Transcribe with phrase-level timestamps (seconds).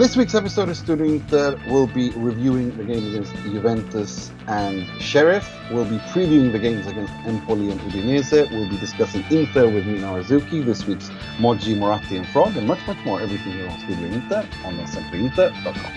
[0.00, 4.86] In this week's episode of Studio Inter, we'll be reviewing the game against Juventus and
[4.98, 5.46] Sheriff.
[5.70, 8.50] We'll be previewing the games against Empoli and Udinese.
[8.50, 12.78] We'll be discussing Inter with Mina Rzouki, this week's Moggi, Moratti and Frog, and much,
[12.86, 13.20] much more.
[13.20, 15.92] Everything here on Studio Inter on sempreinter.com.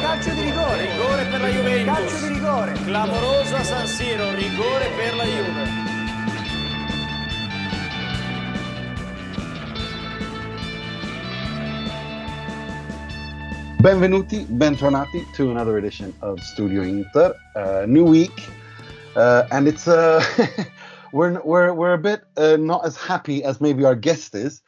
[0.00, 0.80] Calcio di rigore.
[0.80, 1.94] Rigore per la Juventus.
[1.94, 2.72] Calcio di rigore.
[2.86, 5.81] Clamoroso a San Siro, rigore per la Juve.
[13.82, 17.34] Benvenuti, bentornati to another edition of Studio Inter.
[17.56, 18.30] Uh, new week,
[19.16, 20.22] uh, and it's uh,
[21.12, 24.62] we're we're we're a bit uh, not as happy as maybe our guest is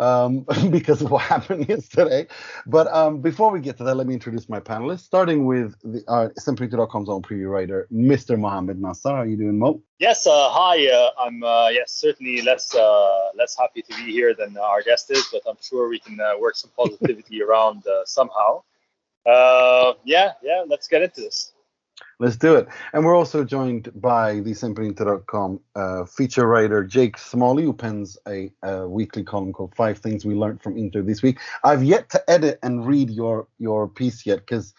[0.00, 2.26] um, because of what happened yesterday.
[2.66, 6.02] But um, before we get to that, let me introduce my panelists, starting with the
[6.08, 8.38] uh, own preview writer, Mr.
[8.38, 9.10] Mohammed Nassar.
[9.10, 9.82] How are you doing, Mo?
[9.98, 10.88] Yes, uh, hi.
[10.88, 15.10] Uh, I'm uh, yes certainly less uh, less happy to be here than our guest
[15.10, 18.62] is, but I'm sure we can uh, work some positivity around uh, somehow.
[19.30, 20.64] Uh, yeah, yeah.
[20.66, 21.52] Let's get into this.
[22.18, 22.68] Let's do it.
[22.92, 28.52] And we're also joined by the SempreInter.com uh, feature writer Jake Smalley, who pens a,
[28.62, 31.38] a, weekly column called Five Things We Learned from Inter this week.
[31.64, 34.74] I've yet to edit and read your your piece yet because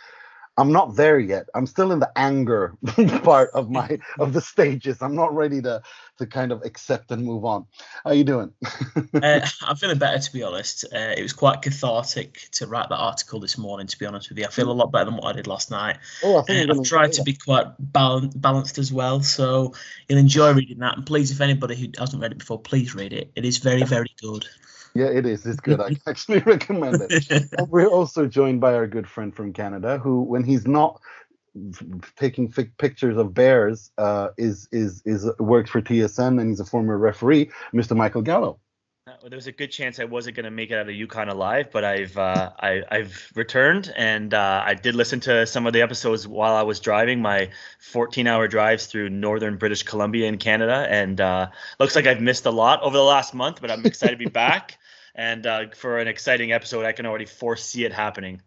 [0.57, 1.47] I'm not there yet.
[1.55, 2.77] I'm still in the anger
[3.23, 5.01] part of my of the stages.
[5.01, 5.81] I'm not ready to
[6.17, 7.65] to kind of accept and move on.
[8.03, 8.51] How are you doing?
[9.13, 10.85] uh, I'm feeling better to be honest.
[10.93, 13.87] Uh, it was quite cathartic to write that article this morning.
[13.87, 15.71] To be honest with you, I feel a lot better than what I did last
[15.71, 15.97] night.
[16.23, 19.73] Oh, I think uh, I've tried to be quite balanced as well, so
[20.09, 20.97] you'll enjoy reading that.
[20.97, 23.31] And please, if anybody who hasn't read it before, please read it.
[23.35, 24.45] It is very, very good.
[24.93, 25.45] Yeah, it is.
[25.45, 25.79] It's good.
[25.79, 27.49] I actually recommend it.
[27.69, 30.99] we're also joined by our good friend from Canada, who, when he's not
[32.15, 36.65] taking f- pictures of bears, uh, is is is works for TSN and he's a
[36.65, 37.95] former referee, Mr.
[37.95, 38.59] Michael Gallo.
[39.07, 40.93] Uh, well, there was a good chance I wasn't going to make it out of
[40.93, 45.65] Yukon alive, but I've uh, I, have returned and uh, I did listen to some
[45.65, 47.49] of the episodes while I was driving my
[47.91, 51.47] 14-hour drives through northern British Columbia in Canada, and uh,
[51.79, 54.29] looks like I've missed a lot over the last month, but I'm excited to be
[54.29, 54.77] back
[55.15, 56.85] and uh, for an exciting episode.
[56.85, 58.41] I can already foresee it happening.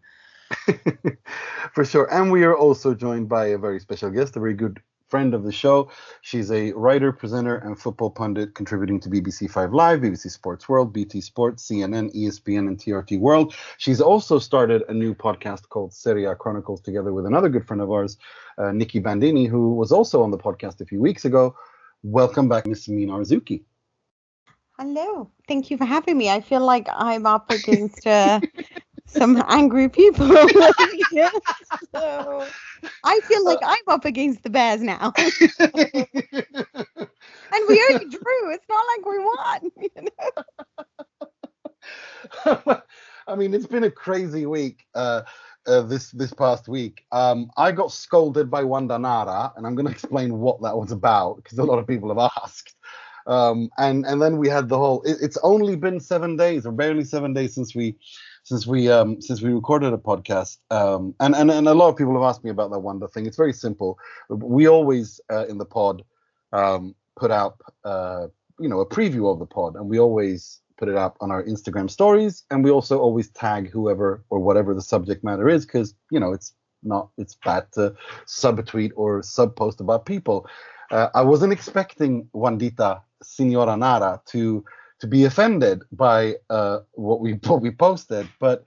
[1.73, 2.11] for sure.
[2.13, 5.43] And we are also joined by a very special guest, a very good friend of
[5.43, 5.89] the show.
[6.21, 10.93] She's a writer, presenter, and football pundit contributing to BBC Five Live, BBC Sports World,
[10.93, 13.53] BT Sports, CNN, ESPN, and TRT World.
[13.77, 17.81] She's also started a new podcast called Serie A Chronicles together with another good friend
[17.81, 18.17] of ours,
[18.57, 21.55] uh, Nicky Bandini, who was also on the podcast a few weeks ago.
[22.03, 23.63] Welcome back, Miss Mina Rzouki.
[24.77, 25.31] Hello.
[25.47, 26.29] Thank you for having me.
[26.29, 28.41] I feel like I'm up against uh,
[29.05, 30.27] some angry people.
[31.93, 32.45] so
[33.03, 35.13] I feel like I'm up against the Bears now.
[35.17, 35.29] and
[37.69, 38.51] we already drew.
[38.51, 39.71] It's not like we won.
[42.45, 42.81] You know?
[43.27, 44.85] I mean, it's been a crazy week.
[44.93, 45.21] Uh,
[45.67, 47.05] uh, this this past week.
[47.11, 50.91] Um, I got scolded by Wanda Nara, and I'm going to explain what that was
[50.91, 52.75] about because a lot of people have asked.
[53.27, 55.01] Um, and and then we had the whole.
[55.03, 57.95] It, it's only been seven days, or barely seven days since we
[58.43, 60.57] since we um, since we recorded a podcast.
[60.69, 63.25] Um, and and and a lot of people have asked me about that Wanda thing.
[63.25, 63.97] It's very simple.
[64.29, 66.03] We always uh, in the pod
[66.53, 68.27] um, put out uh,
[68.59, 71.43] you know a preview of the pod, and we always put it up on our
[71.43, 75.95] Instagram stories, and we also always tag whoever or whatever the subject matter is, because
[76.11, 76.53] you know it's
[76.83, 77.95] not it's bad to
[78.27, 80.47] subtweet or sub post about people.
[80.91, 84.63] Uh, I wasn't expecting Wandita Signora Nara to
[84.99, 88.65] to be offended by uh, what we what we posted, but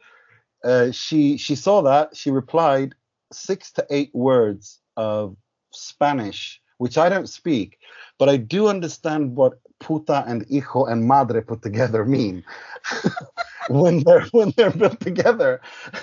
[0.64, 2.94] uh, she she saw that she replied
[3.32, 5.36] six to eight words of
[5.72, 7.78] Spanish, which I don't speak,
[8.18, 12.44] but I do understand what puta and hijo and madre put together mean.
[13.82, 15.60] when they're when they're built together.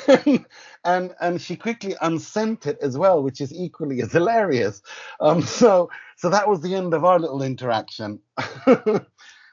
[0.85, 4.81] And and she quickly unsent it as well which is equally as hilarious.
[5.19, 8.19] Um so so that was the end of our little interaction.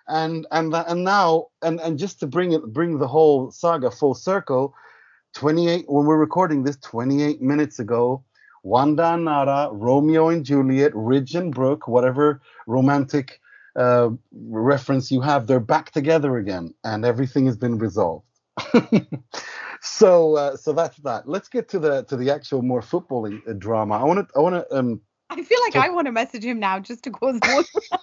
[0.08, 4.14] And and and now and and just to bring it bring the whole saga full
[4.14, 4.74] circle
[5.34, 8.24] 28 when we're recording this 28 minutes ago
[8.64, 13.40] wanda and nara romeo and juliet ridge and brook whatever romantic
[13.76, 18.26] uh, reference you have, they're back together again, and everything has been resolved.
[19.80, 21.28] so, uh, so that's that.
[21.28, 23.98] Let's get to the to the actual more footballing uh, drama.
[23.98, 24.76] I want to, I want to.
[24.76, 25.78] Um, I feel like to...
[25.80, 27.64] I want to message him now just to cause more.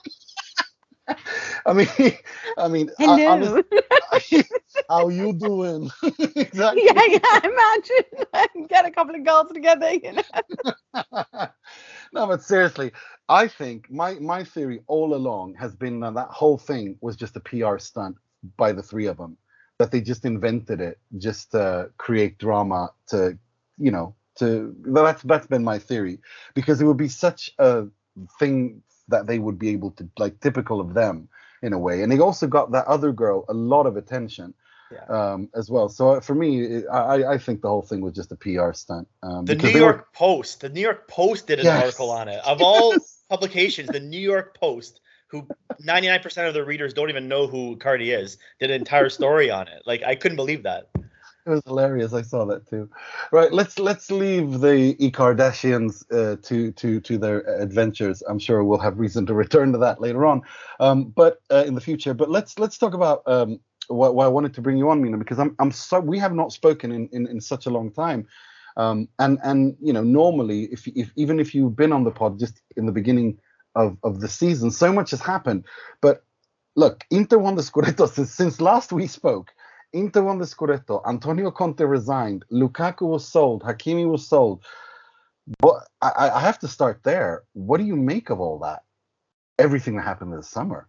[1.65, 1.87] I mean,
[2.57, 3.61] I mean, hello.
[4.11, 4.43] I,
[4.89, 5.89] how you doing?
[6.35, 6.83] exactly.
[6.85, 7.39] Yeah, yeah.
[7.43, 11.47] Imagine get a couple of girls together, you know.
[12.13, 12.91] No, but seriously,
[13.29, 17.35] I think my my theory all along has been that that whole thing was just
[17.35, 18.17] a PR stunt
[18.57, 19.37] by the three of them.
[19.79, 23.37] That they just invented it just to create drama to,
[23.77, 26.19] you know, to that's that's been my theory
[26.55, 27.85] because it would be such a
[28.39, 31.29] thing that they would be able to like typical of them
[31.61, 34.53] in a way, and they also got that other girl a lot of attention.
[34.91, 35.05] Yeah.
[35.05, 35.87] Um, as well.
[35.89, 39.07] So for me, it- I, I think the whole thing was just a PR stunt.
[39.21, 40.61] Um, The New they were- York Post.
[40.61, 41.83] The New York Post did an Yes.
[41.83, 42.41] article on it.
[42.45, 42.95] Of all
[43.29, 45.47] publications, the New York Post, who
[45.83, 49.67] 99% of their readers don't even know who Cardi is, did an entire story on
[49.67, 49.83] it.
[49.85, 50.89] Like I couldn't believe that.
[51.45, 52.13] It was hilarious.
[52.13, 52.89] I saw that too.
[53.31, 58.21] Right, let's let's leave the E Kardashians uh, to to to their adventures.
[58.27, 60.41] I'm sure we'll have reason to return to that later on,
[60.79, 62.13] um, but uh, in the future.
[62.13, 63.59] But let's let's talk about um,
[63.89, 66.33] why, why I wanted to bring you on, Mina, because I'm I'm so we have
[66.33, 68.27] not spoken in in, in such a long time.
[68.77, 72.39] Um, and and you know normally if, if even if you've been on the pod
[72.39, 73.39] just in the beginning
[73.75, 75.65] of, of the season so much has happened
[76.01, 76.23] but
[76.75, 79.51] look Inter won the Scudetto since, since last we spoke
[79.93, 81.01] Inter won the Scudetto.
[81.07, 82.45] Antonio Conte resigned.
[82.51, 83.63] Lukaku was sold.
[83.63, 84.63] Hakimi was sold.
[85.59, 87.43] But I, I have to start there.
[87.53, 88.83] What do you make of all that?
[89.57, 90.87] Everything that happened this summer.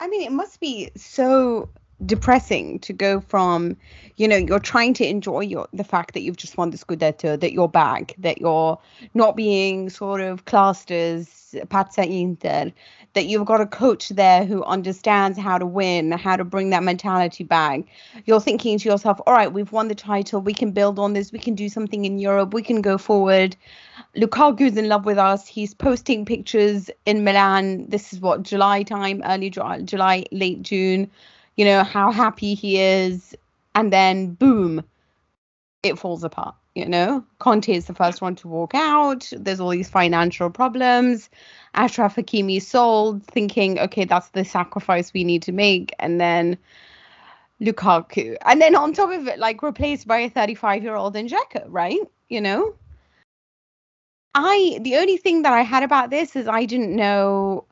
[0.00, 1.68] I mean, it must be so
[2.06, 3.76] depressing to go from,
[4.16, 7.38] you know, you're trying to enjoy your the fact that you've just won the Scudetto,
[7.38, 8.78] that you're back, that you're
[9.14, 11.28] not being sort of classed as
[11.68, 12.72] Pazza Inter,
[13.14, 16.82] that you've got a coach there who understands how to win, how to bring that
[16.82, 17.80] mentality back.
[18.26, 21.32] You're thinking to yourself, all right, we've won the title, we can build on this,
[21.32, 23.56] we can do something in Europe, we can go forward.
[24.14, 25.46] Lukaku's in love with us.
[25.46, 27.86] He's posting pictures in Milan.
[27.88, 31.10] This is what July time, early July, July, late June.
[31.58, 33.34] You know how happy he is,
[33.74, 34.84] and then boom,
[35.82, 36.54] it falls apart.
[36.76, 39.28] You know, Conte is the first one to walk out.
[39.36, 41.28] There's all these financial problems.
[41.74, 46.56] Ashraf Hakimi sold, thinking, okay, that's the sacrifice we need to make, and then
[47.60, 51.64] Lukaku, and then on top of it, like replaced by a 35 year old Dzeko,
[51.66, 51.98] right?
[52.28, 52.76] You know.
[54.36, 57.64] I the only thing that I had about this is I didn't know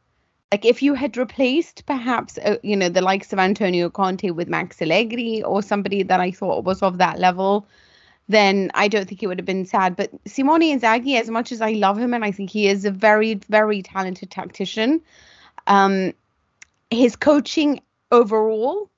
[0.52, 4.48] like if you had replaced perhaps uh, you know the likes of Antonio Conte with
[4.48, 7.66] Max Allegri or somebody that I thought was of that level
[8.28, 11.60] then I don't think it would have been sad but Simone Inzaghi as much as
[11.60, 15.02] I love him and I think he is a very very talented tactician
[15.66, 16.12] um
[16.90, 17.80] his coaching
[18.12, 18.88] overall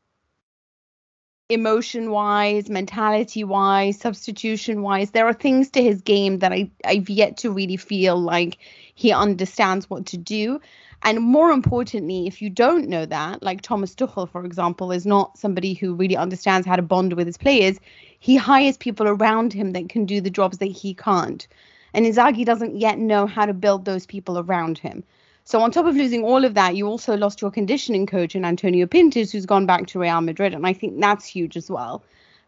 [1.49, 7.09] emotion wise, mentality wise, substitution wise, there are things to his game that I, I've
[7.09, 8.59] yet to really feel like
[8.95, 10.61] he understands what to do.
[11.03, 15.39] And more importantly, if you don't know that, like Thomas Tuchel, for example, is not
[15.39, 17.79] somebody who really understands how to bond with his players,
[18.19, 21.47] he hires people around him that can do the jobs that he can't.
[21.95, 25.05] And Inzaghi doesn't yet know how to build those people around him.
[25.45, 28.45] So on top of losing all of that, you also lost your conditioning coach in
[28.45, 32.03] Antonio Pintus, who's gone back to Real Madrid, and I think that's huge as well,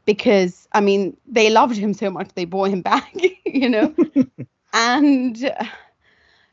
[0.04, 3.10] because I mean they loved him so much they brought him back,
[3.46, 3.94] you know,
[4.74, 5.50] and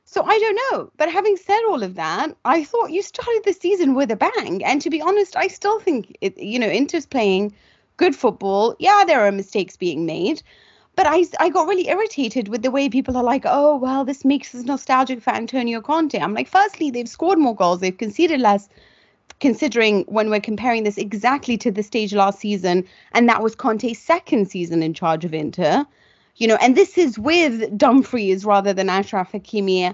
[0.09, 0.89] so I don't know.
[0.95, 4.63] But having said all of that, I thought you started the season with a bang,
[4.63, 7.53] and to be honest, I still think it, you know Inter's playing
[7.97, 8.75] good football.
[8.79, 10.41] Yeah, there are mistakes being made.
[10.95, 14.25] But I, I got really irritated with the way people are like, oh, well, this
[14.25, 16.17] makes us nostalgic for Antonio Conte.
[16.17, 18.67] I'm like, firstly, they've scored more goals, they've conceded less,
[19.41, 24.01] considering when we're comparing this exactly to the stage last season, and that was Conte's
[24.01, 25.85] second season in charge of Inter.
[26.37, 29.93] You know, and this is with Dumfries rather than Ashraf Hakimi.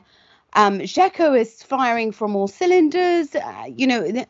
[0.54, 3.34] Um, Dzeko is firing from all cylinders.
[3.34, 4.28] Uh, you know, th-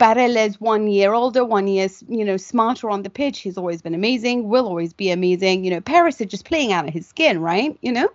[0.00, 3.40] is one year older, one year, you know, smarter on the pitch.
[3.40, 5.64] He's always been amazing, will always be amazing.
[5.64, 7.76] You know, Paris is just playing out of his skin, right?
[7.82, 8.08] You know?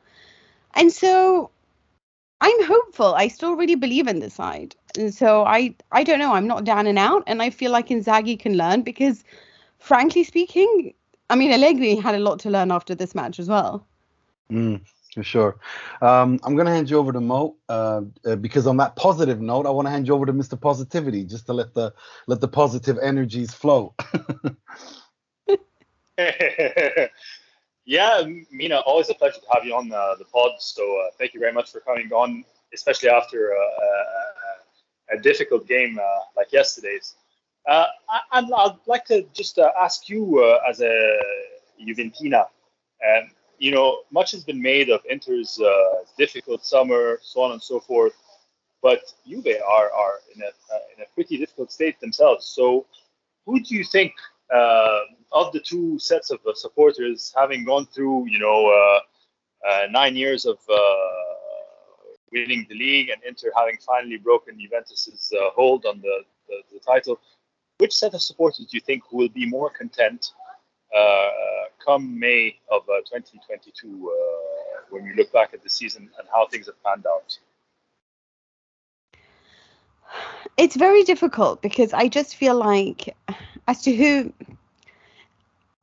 [0.76, 1.50] And so
[2.42, 3.14] I'm hopeful.
[3.16, 4.76] I still really believe in this side.
[4.98, 7.88] And so I I don't know, I'm not down and out and I feel like
[7.88, 9.24] Inzaghi can learn because
[9.80, 10.94] frankly speaking,
[11.30, 13.86] I mean Allegri had a lot to learn after this match as well.
[14.52, 14.82] Mm,
[15.14, 15.58] for sure.
[16.02, 19.42] Um, I'm going to hand you over to Mo uh, uh, because on that positive
[19.42, 20.60] note, I want to hand you over to Mr.
[20.60, 21.94] Positivity just to let the
[22.28, 23.96] let the positive energies flow.
[27.86, 30.52] yeah, Mina, always a pleasure to have you on uh, the pod.
[30.60, 35.68] So uh, thank you very much for coming on, especially after uh, a, a, difficult
[35.68, 37.16] game uh, like yesterday's.
[37.68, 37.88] Uh,
[38.34, 41.20] would I'd like to just uh, ask you, as a
[41.80, 45.60] Juventina, um, you know, much has been made of Inter's
[46.18, 48.14] difficult summer, so on and so forth.
[48.82, 50.52] But Juve are, are in a
[50.96, 52.46] in a pretty difficult state themselves.
[52.48, 52.86] So,
[53.46, 54.14] who do you think
[54.54, 55.00] uh,
[55.32, 58.68] of the two sets of uh, supporters having gone through, you know,
[59.68, 60.58] uh, nine years of
[62.32, 66.80] winning the league and Inter having finally broken Juventus's uh, hold on the, the, the,
[66.80, 67.20] title,
[67.84, 70.32] which set of supporters do you think will be more content
[70.98, 71.30] uh,
[71.86, 76.48] come May of uh, 2022 uh, when you look back at the season and how
[76.48, 77.38] things have panned out?
[80.56, 83.14] It's very difficult because I just feel like,
[83.68, 84.32] as to who,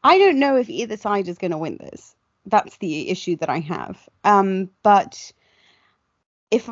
[0.03, 2.15] I don't know if either side is going to win this.
[2.47, 4.09] That's the issue that I have.
[4.25, 5.33] Um, but
[6.51, 6.67] if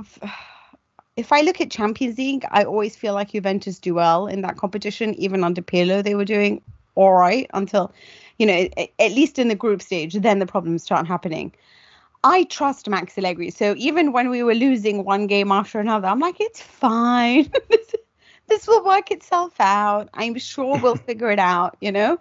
[1.18, 4.56] if I look at Champions League, I always feel like Juventus do well in that
[4.56, 5.14] competition.
[5.14, 6.62] Even under Pirlo, they were doing
[6.94, 7.92] all right until,
[8.38, 10.14] you know, at least in the group stage.
[10.14, 11.52] Then the problems start happening.
[12.22, 13.50] I trust Max Allegri.
[13.50, 17.50] So even when we were losing one game after another, I'm like, it's fine.
[17.68, 17.94] this,
[18.46, 20.08] this will work itself out.
[20.14, 22.18] I'm sure we'll figure it out, you know?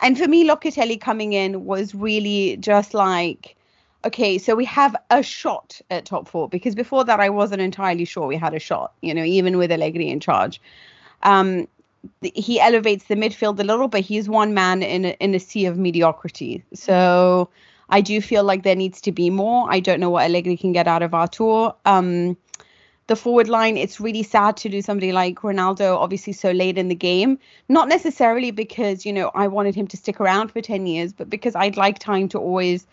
[0.00, 3.54] And for me, Locatelli coming in was really just like,
[4.04, 8.04] okay, so we have a shot at top four because before that I wasn't entirely
[8.04, 10.60] sure we had a shot, you know, even with Allegri in charge.
[11.22, 11.68] Um,
[12.22, 15.66] he elevates the midfield a little, but he's one man in a, in a sea
[15.66, 16.64] of mediocrity.
[16.74, 17.48] So
[17.88, 19.66] I do feel like there needs to be more.
[19.70, 21.72] I don't know what Allegri can get out of Artur.
[21.84, 22.36] Um,
[23.06, 26.88] the forward line, it's really sad to do somebody like Ronaldo, obviously so late in
[26.88, 27.38] the game.
[27.68, 31.28] Not necessarily because, you know, I wanted him to stick around for 10 years, but
[31.28, 32.86] because I'd like time to always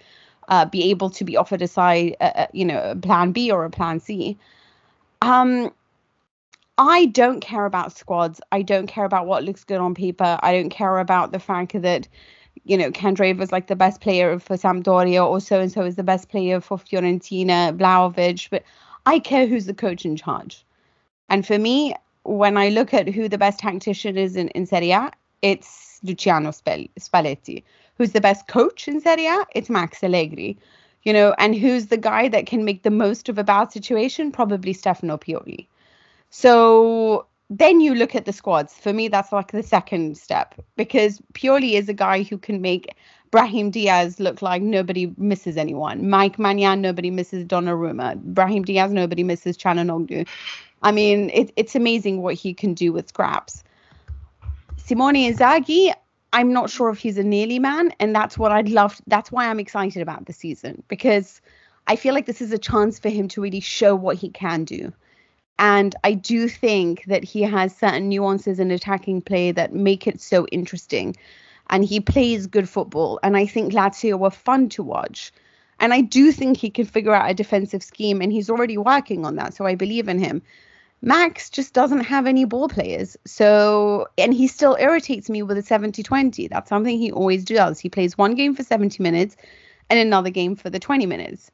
[0.49, 3.51] uh, be able to be offered a side, uh, uh, you know, a plan B
[3.51, 4.37] or a plan C.
[5.21, 5.71] Um,
[6.77, 8.41] I don't care about squads.
[8.51, 10.39] I don't care about what looks good on paper.
[10.41, 12.07] I don't care about the fact that,
[12.63, 15.95] you know, Candreva is like the best player for Sampdoria or so and so is
[15.95, 18.49] the best player for Fiorentina, Vlahovic.
[18.49, 18.63] But
[19.05, 20.65] I care who's the coach in charge.
[21.29, 24.91] And for me, when I look at who the best tactician is in, in Serie
[24.91, 27.63] A, it's Luciano Spalletti.
[27.99, 29.45] Who's the best coach in Serie A?
[29.53, 30.57] It's Max Allegri.
[31.03, 34.31] You know, and who's the guy that can make the most of a bad situation?
[34.31, 35.67] Probably Stefano Pioli.
[36.29, 38.73] So then you look at the squads.
[38.73, 42.95] For me, that's like the second step because Pioli is a guy who can make
[43.31, 46.09] Brahim Diaz look like nobody misses anyone.
[46.09, 48.15] Mike Maignan, nobody misses Donnarumma.
[48.15, 50.25] Brahim Diaz, nobody misses Calhanoglu.
[50.83, 53.61] I mean, it, it's amazing what he can do with scraps.
[54.77, 55.93] Simone Inzaghi,
[56.31, 59.01] I'm not sure if he's a nearly man, and that's what I'd love.
[59.07, 61.41] That's why I'm excited about the season because
[61.87, 64.63] I feel like this is a chance for him to really show what he can
[64.63, 64.93] do.
[65.57, 70.21] And I do think that he has certain nuances in attacking play that make it
[70.21, 71.17] so interesting.
[71.69, 73.19] And he plays good football.
[73.23, 75.33] And I think Lazio were fun to watch.
[75.79, 79.25] And I do think he can figure out a defensive scheme, and he's already working
[79.25, 79.53] on that.
[79.53, 80.41] So I believe in him.
[81.01, 83.15] Max just doesn't have any ball players.
[83.25, 86.47] So, and he still irritates me with a 70 20.
[86.47, 87.79] That's something he always does.
[87.79, 89.37] He plays one game for 70 minutes
[89.89, 91.51] and another game for the 20 minutes.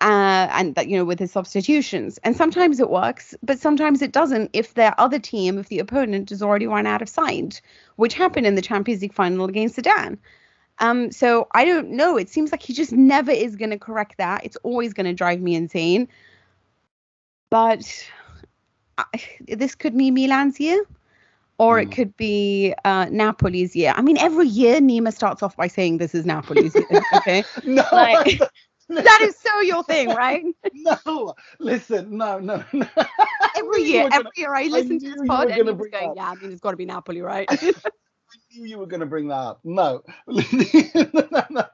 [0.00, 2.18] Uh, and that, you know, with his substitutions.
[2.22, 6.30] And sometimes it works, but sometimes it doesn't if the other team, if the opponent
[6.30, 7.60] has already run out of sight,
[7.96, 10.18] which happened in the Champions League final against Sedan.
[10.78, 12.16] Um, so I don't know.
[12.16, 14.44] It seems like he just never is going to correct that.
[14.44, 16.06] It's always going to drive me insane.
[17.50, 18.08] But
[19.46, 20.84] this could be Milan's year,
[21.58, 21.92] or it hmm.
[21.92, 23.92] could be uh, Napoli's year.
[23.96, 27.02] I mean, every year Nima starts off by saying this is Napoli's year.
[27.16, 28.40] Okay, no, like,
[28.88, 30.44] that is so your thing, right?
[30.72, 32.86] no, listen, no, no, no.
[33.56, 36.30] Every year, every gonna, year I listen I to this pod and he's going, yeah,
[36.30, 37.46] I mean, it's got to be Napoli, right?
[37.50, 37.64] I
[38.52, 39.60] knew you were going to bring that up.
[39.64, 40.02] No.
[40.26, 41.64] no, no,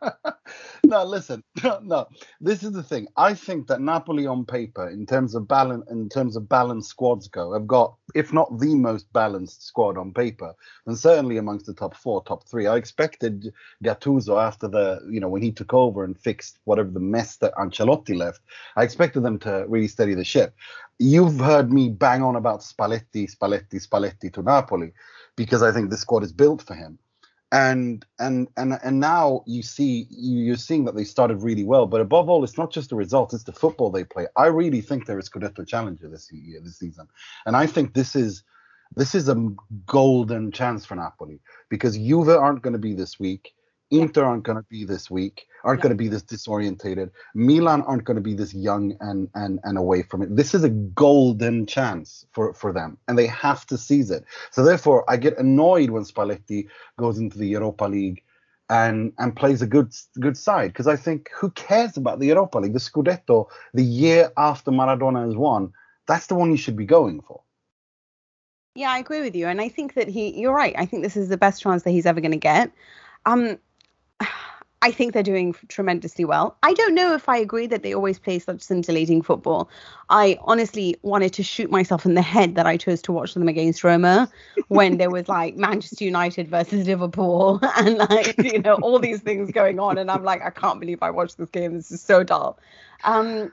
[0.84, 1.42] no, listen.
[1.62, 2.06] No, no.
[2.40, 3.08] This is the thing.
[3.16, 7.28] I think that Napoli on paper, in terms of balance, in terms of balanced squads
[7.28, 10.54] go, have got, if not the most balanced squad on paper,
[10.86, 12.66] and certainly amongst the top four, top three.
[12.66, 17.00] I expected Gattuso after the, you know, when he took over and fixed whatever the
[17.00, 18.40] mess that Ancelotti left,
[18.76, 20.54] I expected them to really steady the ship.
[20.98, 24.92] You've heard me bang on about Spalletti, Spalletti, Spalletti to Napoli
[25.36, 26.98] because I think the squad is built for him.
[27.54, 32.02] And and and and now you see you're seeing that they started really well, but
[32.02, 34.26] above all, it's not just the results; it's the football they play.
[34.36, 37.08] I really think they're a Scudetto challenger this year, this season,
[37.46, 38.44] and I think this is
[38.96, 39.36] this is a
[39.86, 43.54] golden chance for Napoli because Juve aren't going to be this week.
[43.92, 47.10] Inter aren't going to be this weak, aren't going to be this disorientated.
[47.34, 50.36] Milan aren't going to be this young and and and away from it.
[50.36, 54.24] This is a golden chance for for them, and they have to seize it.
[54.50, 56.68] So therefore, I get annoyed when Spalletti
[56.98, 58.22] goes into the Europa League
[58.70, 62.58] and and plays a good good side because I think who cares about the Europa
[62.58, 65.72] League, the Scudetto, the year after Maradona has won.
[66.06, 67.40] That's the one you should be going for.
[68.74, 70.38] Yeah, I agree with you, and I think that he.
[70.38, 70.74] You're right.
[70.76, 72.72] I think this is the best chance that he's ever going to get.
[73.24, 73.58] Um,
[74.84, 76.58] I think they're doing tremendously well.
[76.62, 79.70] I don't know if I agree that they always play such scintillating football.
[80.10, 83.48] I honestly wanted to shoot myself in the head that I chose to watch them
[83.48, 84.30] against Roma
[84.68, 89.50] when there was like Manchester United versus Liverpool and like you know all these things
[89.52, 91.72] going on, and I'm like, I can't believe I watched this game.
[91.72, 92.58] This is so dull.
[93.04, 93.50] Um,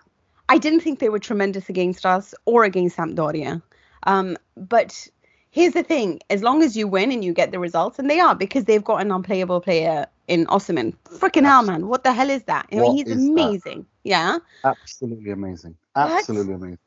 [0.49, 3.61] I didn't think they were tremendous against us or against Sampdoria.
[4.03, 5.07] Um, but
[5.49, 8.19] here's the thing: as long as you win and you get the results, and they
[8.19, 10.93] are because they've got an unplayable player in Osimhen.
[11.19, 11.87] Freaking hell, man!
[11.87, 12.67] What the hell is that?
[12.71, 13.31] I mean, What he's is that?
[13.31, 13.85] amazing.
[14.03, 15.75] Yeah, Absolutely amazing.
[15.95, 16.77] Absolutely amazing.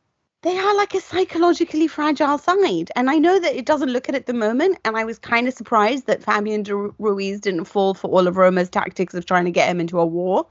[0.42, 4.14] they are like a psychologically fragile side, and I know that it doesn't look it
[4.14, 4.78] at the moment.
[4.84, 8.36] And I was kind of surprised that Fabian de Ruiz didn't fall for all of
[8.36, 10.46] Roma's tactics of trying to get him into a war.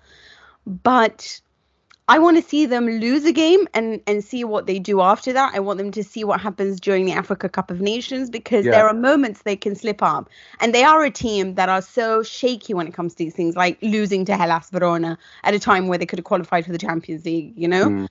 [0.65, 1.41] But
[2.09, 5.31] I want to see them lose a game and and see what they do after
[5.33, 5.53] that.
[5.55, 8.71] I want them to see what happens during the Africa Cup of Nations because Yeah.
[8.71, 10.29] there are moments they can slip up,
[10.59, 13.55] and they are a team that are so shaky when it comes to these things,
[13.55, 16.77] like losing to Hellas Verona at a time where they could have qualified for the
[16.77, 17.53] Champions League.
[17.55, 17.85] You know.
[17.85, 18.07] Mm.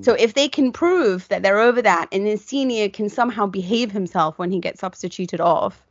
[0.00, 4.38] So if they can prove that they're over that, and Insigne can somehow behave himself
[4.38, 5.84] when he gets substituted off,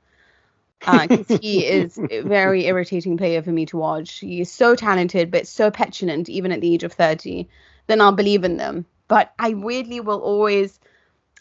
[0.85, 4.19] because he is a very irritating player for me to watch.
[4.19, 7.47] He is so talented, but so petulant, even at the age of 30.
[7.87, 8.85] Then I'll believe in them.
[9.07, 10.79] But I weirdly will always,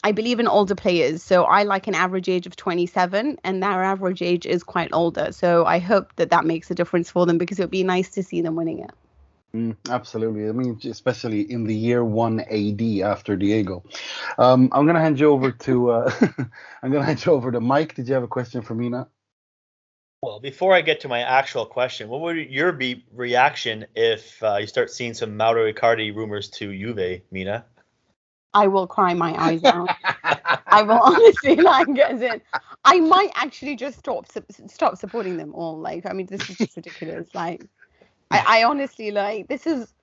[0.03, 1.23] I believe in older players.
[1.23, 5.31] So I like an average age of 27, and their average age is quite older.
[5.31, 8.11] So I hope that that makes a difference for them because it would be nice
[8.11, 8.91] to see them winning it.
[9.55, 10.49] Mm, absolutely.
[10.49, 13.83] I mean, especially in the year one AD after Diego.
[14.39, 16.11] Um, I'm gonna hand you over to uh,
[16.81, 17.93] I'm gonna hand you over to Mike.
[17.93, 19.07] Did you have a question for Mina?
[20.23, 24.55] Well, before I get to my actual question, what would your be reaction if uh,
[24.55, 27.65] you start seeing some Mauro Icardi rumors to Juve, Mina?
[28.53, 29.89] I will cry my eyes out.
[30.67, 32.41] I will honestly like as in
[32.85, 35.77] I might actually just stop su- stop supporting them all.
[35.77, 37.27] Like I mean this is just ridiculous.
[37.35, 37.65] Like
[38.31, 39.93] I, I honestly like this is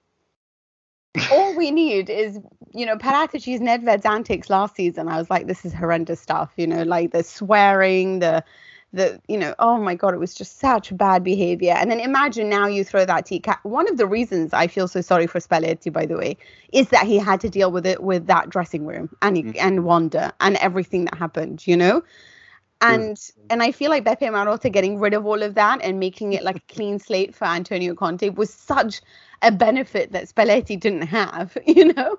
[1.32, 2.38] all we need is
[2.74, 5.08] you know Paratici's Nedved's antics last season.
[5.08, 6.52] I was like this is horrendous stuff.
[6.58, 8.44] You know like the swearing the
[8.92, 11.74] the you know oh my god it was just such bad behavior.
[11.76, 15.00] And then imagine now you throw that Ica- one of the reasons i feel so
[15.00, 16.36] sorry for spalletti by the way
[16.72, 19.58] is that he had to deal with it with that dressing room and he, mm-hmm.
[19.60, 22.02] and wanda and everything that happened you know?
[22.82, 23.18] And
[23.50, 26.42] and i feel like beppe marotta getting rid of all of that and making it
[26.42, 29.02] like a clean slate for antonio conte was such
[29.42, 32.16] a benefit that spalletti didn't have you know?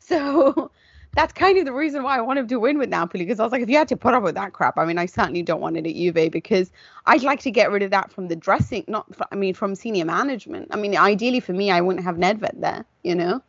[0.00, 0.70] So
[1.12, 3.52] that's kind of the reason why I wanted to win with Napoli because I was
[3.52, 5.60] like, if you had to put up with that crap, I mean, I certainly don't
[5.60, 6.70] want it at Juve because
[7.06, 9.74] I'd like to get rid of that from the dressing, not, fr- I mean, from
[9.74, 10.68] senior management.
[10.70, 13.42] I mean, ideally for me, I wouldn't have Nedved there, you know?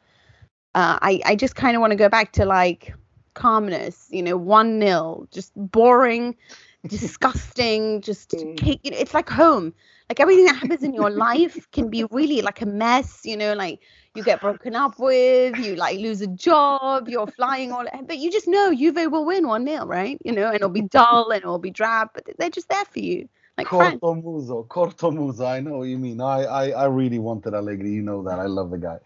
[0.74, 2.93] Uh, I, I just kind of want to go back to like
[3.36, 6.36] calmness, you know, 1 nil, just boring,
[6.88, 9.74] disgusting, just, you know, it's like home.
[10.12, 13.54] Like everything that happens in your life can be really like a mess, you know,
[13.54, 13.80] like
[14.13, 18.30] you get broken up with, you like lose a job, you're flying all, but you
[18.30, 20.17] just know Juve will win one 0 right?
[20.26, 23.00] You know, and it'll be dull and it'll be drab, but they're just there for
[23.00, 23.67] you, like.
[23.67, 25.45] Corto Muso, Corto Muso.
[25.45, 26.19] I know what you mean.
[26.19, 27.91] I, I, I really wanted Allegri.
[27.91, 28.38] You know that.
[28.38, 28.97] I love the guy.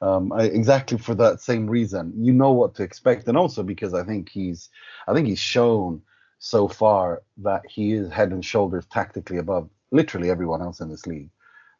[0.00, 2.10] Um, I, exactly for that same reason.
[2.16, 4.70] You know what to expect, and also because I think he's,
[5.06, 6.00] I think he's shown
[6.38, 11.06] so far that he is head and shoulders tactically above literally everyone else in this
[11.06, 11.30] league.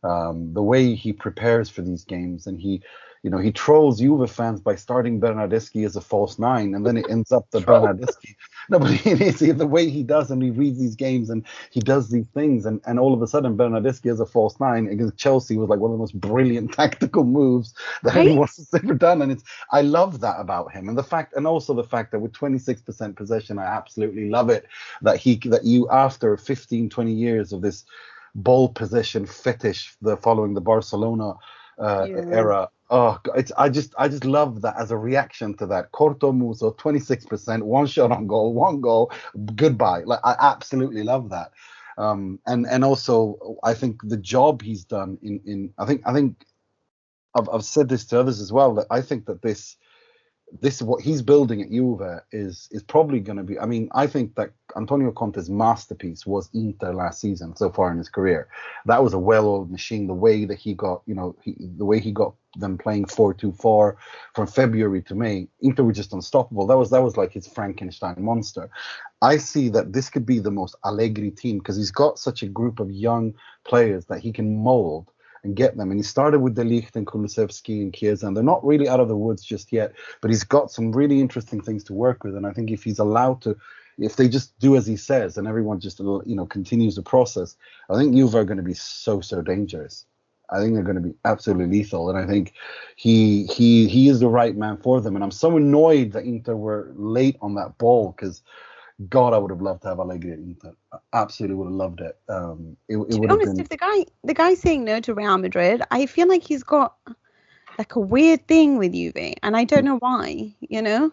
[0.02, 2.82] Um, the way he prepares for these games, and he,
[3.24, 6.98] you know, he trolls Juve fans by starting Bernardeschi as a false nine, and then
[6.98, 8.36] it ends up the Bernardeschi.
[8.70, 11.80] No, but it is the way he does, and he reads these games, and he
[11.80, 15.18] does these things, and, and all of a sudden Bernardeschi as a false nine against
[15.18, 18.26] Chelsea was like one of the most brilliant tactical moves that Right?
[18.26, 21.46] anyone has ever done, and it's I love that about him, and the fact, and
[21.46, 24.66] also the fact that with 26% possession, I absolutely love it
[25.02, 27.84] that he that you after 15, 20 years of this
[28.34, 31.34] ball possession fetish, the following the Barcelona
[31.78, 32.22] uh, Yeah.
[32.30, 32.68] era.
[32.90, 35.92] Oh, it's I just I just love that as a reaction to that.
[35.92, 39.10] Corto Muso, 26%, one shot on goal, one goal,
[39.56, 40.02] goodbye.
[40.04, 41.52] Like I absolutely love that.
[41.96, 46.12] Um, and and also I think the job he's done in in I think I
[46.12, 46.44] think
[47.34, 49.76] I've I've said this to others as well that I think that this
[50.60, 53.58] this is what he's building at Juve is is probably going to be.
[53.58, 57.98] I mean, I think that Antonio Conte's masterpiece was Inter last season so far in
[57.98, 58.48] his career.
[58.86, 60.06] That was a well-oiled machine.
[60.06, 63.96] The way that he got, you know, he, the way he got them playing four-two-four
[64.34, 66.66] from February to May, Inter were just unstoppable.
[66.66, 68.70] That was that was like his Frankenstein monster.
[69.22, 72.48] I see that this could be the most Allegri team because he's got such a
[72.48, 75.10] group of young players that he can mold
[75.44, 75.90] and get them.
[75.90, 79.08] And he started with De and Kulusevski and Chiesa, and they're not really out of
[79.08, 82.34] the woods just yet, but he's got some really interesting things to work with.
[82.34, 83.56] And I think if he's allowed to,
[83.98, 87.56] if they just do as he says and everyone just you know continues the process,
[87.90, 90.06] I think Juve are going to be so so dangerous.
[90.50, 92.54] I think they're going to be absolutely lethal, and I think
[92.96, 95.14] he he he is the right man for them.
[95.14, 98.42] And I'm so annoyed that Inter were late on that ball because.
[99.08, 100.74] God, I would have loved to have Allegri at Inter.
[100.92, 102.16] I absolutely would have loved it.
[102.28, 103.60] Um, it, it To be would have honest, been.
[103.60, 106.96] if the guy the guy saying no to Real Madrid, I feel like he's got
[107.78, 110.54] like a weird thing with Juve, and I don't know why.
[110.60, 111.12] You know,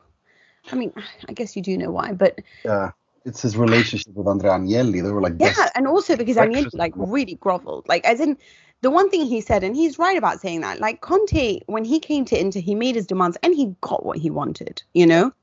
[0.71, 0.93] I mean,
[1.27, 2.91] I guess you do know why, but Yeah,
[3.25, 5.03] it's his relationship with Andrea Agnelli.
[5.03, 8.37] They were like yeah, and also because Agnelli like really groveled, like as in
[8.81, 10.79] the one thing he said, and he's right about saying that.
[10.79, 14.17] Like Conte, when he came to Inter, he made his demands and he got what
[14.17, 14.83] he wanted.
[14.93, 15.33] You know.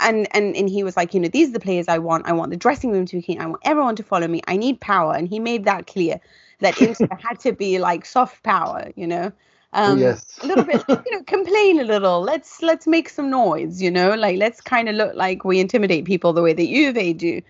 [0.00, 2.26] And, and and he was like, you know, these are the players I want.
[2.26, 3.40] I want the dressing room to be clean.
[3.40, 4.40] I want everyone to follow me.
[4.46, 6.20] I need power, and he made that clear
[6.60, 9.32] that Inter had to be like soft power, you know.
[9.74, 10.38] Um, yes.
[10.42, 12.22] a little bit, you know, complain a little.
[12.22, 16.04] Let's let's make some noise, you know, like let's kind of look like we intimidate
[16.04, 17.42] people the way that Juve do,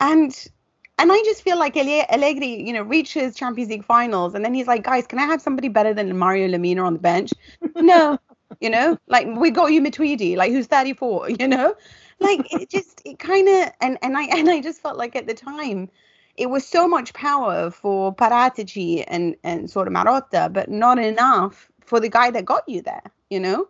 [0.00, 0.48] and
[0.98, 4.52] and I just feel like Alle- Allegri, you know, reaches Champions League finals, and then
[4.52, 7.32] he's like, guys, can I have somebody better than Mario Lemina on the bench?
[7.76, 8.18] no,
[8.60, 11.74] you know, like we got you Matuidi, like who's 34, you know,
[12.20, 15.26] like it just it kind of and and I and I just felt like at
[15.26, 15.90] the time
[16.36, 21.70] it was so much power for Paratici and and sort of Marotta, but not enough
[21.80, 23.68] for the guy that got you there, you know.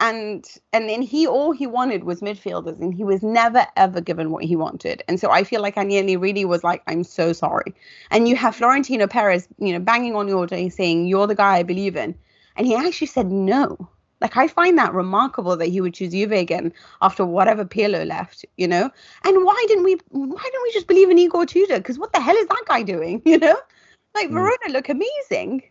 [0.00, 4.30] And and then he all he wanted was midfielders, and he was never ever given
[4.30, 5.04] what he wanted.
[5.06, 7.74] And so I feel like Agnelli really was like, I'm so sorry.
[8.10, 11.58] And you have Florentino Perez, you know, banging on your door saying, You're the guy
[11.58, 12.16] I believe in.
[12.56, 13.88] And he actually said no.
[14.24, 18.46] Like I find that remarkable that he would choose Juve again after whatever Pirlo left,
[18.56, 18.90] you know.
[19.22, 19.98] And why didn't we?
[20.08, 21.76] Why didn't we just believe in Igor Tudor?
[21.76, 23.20] Because what the hell is that guy doing?
[23.26, 23.58] You know,
[24.14, 24.32] like Mm.
[24.32, 25.64] Verona look amazing.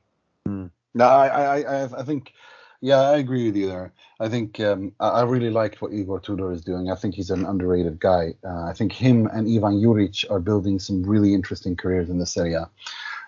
[0.94, 2.34] No, I, I, I, I think,
[2.82, 3.92] yeah, I agree with you there.
[4.20, 6.92] I think um, I, I really liked what Igor Tudor is doing.
[6.92, 8.36] I think he's an underrated guy.
[8.46, 12.26] Uh, I think him and Ivan Juric are building some really interesting careers in the
[12.28, 12.70] Serie A.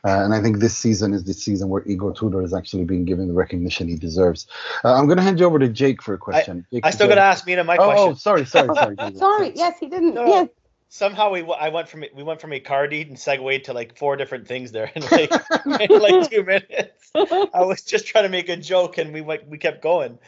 [0.05, 3.05] Uh, and I think this season is the season where Igor Tudor is actually being
[3.05, 4.45] given the recognition he deserves.
[4.83, 6.65] Uh, I'm going to hand you over to Jake for a question.
[6.71, 8.09] Jake, I still is got to there- ask Mina my oh, question.
[8.09, 8.95] oh, sorry, sorry, sorry.
[9.15, 10.13] Sorry, yes, he didn't.
[10.13, 10.27] No.
[10.27, 10.49] Yes,
[10.89, 14.15] Somehow we w- I went from we went from Icardi and segued to like four
[14.15, 15.31] different things there in like
[15.65, 17.11] in like two minutes.
[17.15, 20.19] I was just trying to make a joke and we went we kept going.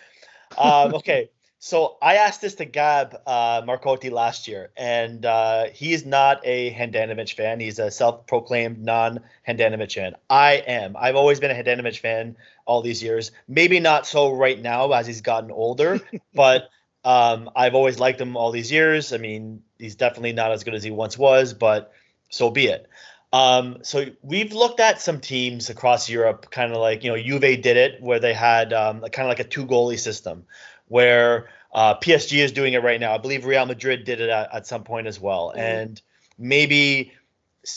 [0.57, 1.29] Um, okay,
[1.59, 6.41] so I asked this to Gab uh, Marcotti last year, and uh, he is not
[6.43, 7.59] a Handanovic fan.
[7.59, 10.15] He's a self-proclaimed non-Handanovic fan.
[10.29, 10.95] I am.
[10.95, 13.31] I've always been a Handanovic fan all these years.
[13.47, 15.99] Maybe not so right now as he's gotten older,
[16.33, 16.69] but
[17.03, 19.11] um, I've always liked him all these years.
[19.11, 21.91] I mean, he's definitely not as good as he once was, but
[22.29, 22.87] so be it.
[23.33, 27.61] Um, so we've looked at some teams across Europe, kind of like you know Juve
[27.61, 30.45] did it, where they had um, kind of like a two goalie system,
[30.87, 33.13] where uh, PSG is doing it right now.
[33.13, 36.01] I believe Real Madrid did it at, at some point as well, and
[36.37, 37.11] maybe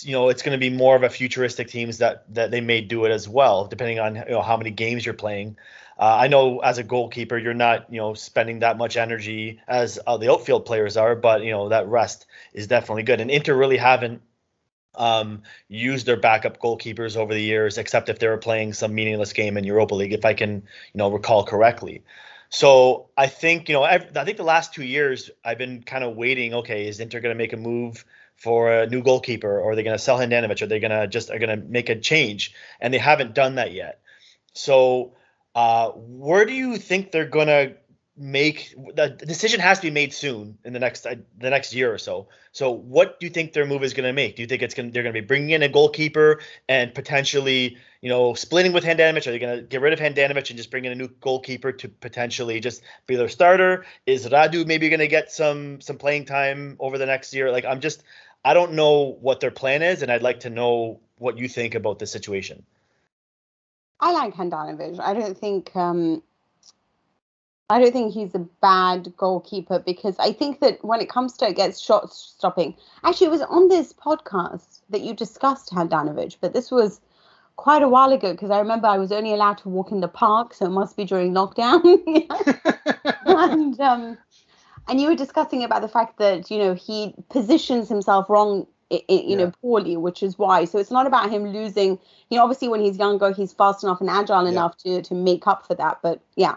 [0.02, 2.80] you know it's going to be more of a futuristic teams that that they may
[2.80, 5.56] do it as well, depending on you know how many games you're playing.
[5.98, 9.98] Uh, I know as a goalkeeper, you're not, you know, spending that much energy as
[10.06, 13.20] uh, the outfield players are, but you know that rest is definitely good.
[13.20, 14.22] And Inter really haven't
[14.94, 19.32] um, used their backup goalkeepers over the years, except if they were playing some meaningless
[19.32, 22.02] game in Europa League, if I can, you know, recall correctly.
[22.50, 26.04] So I think, you know, I, I think the last two years I've been kind
[26.04, 26.54] of waiting.
[26.54, 28.04] Okay, is Inter going to make a move
[28.36, 31.06] for a new goalkeeper, or are they going to sell Handanovic, are they going to
[31.06, 32.54] just are going to make a change?
[32.80, 34.00] And they haven't done that yet.
[34.52, 35.14] So
[35.54, 37.74] uh, where do you think they're gonna
[38.16, 41.92] make the decision has to be made soon in the next uh, the next year
[41.92, 42.28] or so.
[42.52, 44.36] So what do you think their move is going to make?
[44.36, 47.78] Do you think it's going they're going to be bringing in a goalkeeper and potentially
[48.00, 49.26] you know splitting with Handanovic?
[49.26, 51.72] Are they going to get rid of Handanovic and just bring in a new goalkeeper
[51.72, 53.86] to potentially just be their starter?
[54.06, 57.50] Is Radu maybe going to get some some playing time over the next year?
[57.50, 58.02] Like I'm just
[58.44, 61.74] I don't know what their plan is, and I'd like to know what you think
[61.74, 62.64] about this situation.
[64.00, 64.98] I like Handanovic.
[64.98, 66.22] I don't think um,
[67.70, 71.46] I don't think he's a bad goalkeeper because I think that when it comes to
[71.46, 76.70] against shot stopping, actually it was on this podcast that you discussed Handanovic, but this
[76.70, 77.00] was
[77.56, 80.08] quite a while ago because I remember I was only allowed to walk in the
[80.08, 81.82] park, so it must be during lockdown.
[83.24, 84.18] and um,
[84.88, 89.04] and you were discussing about the fact that you know he positions himself wrong i-
[89.08, 89.50] i- you know Yeah.
[89.62, 91.98] poorly which is why so it's not about him losing
[92.30, 95.46] you know obviously when he's younger he's fast enough and agile enough to to make
[95.46, 96.56] up for that but yeah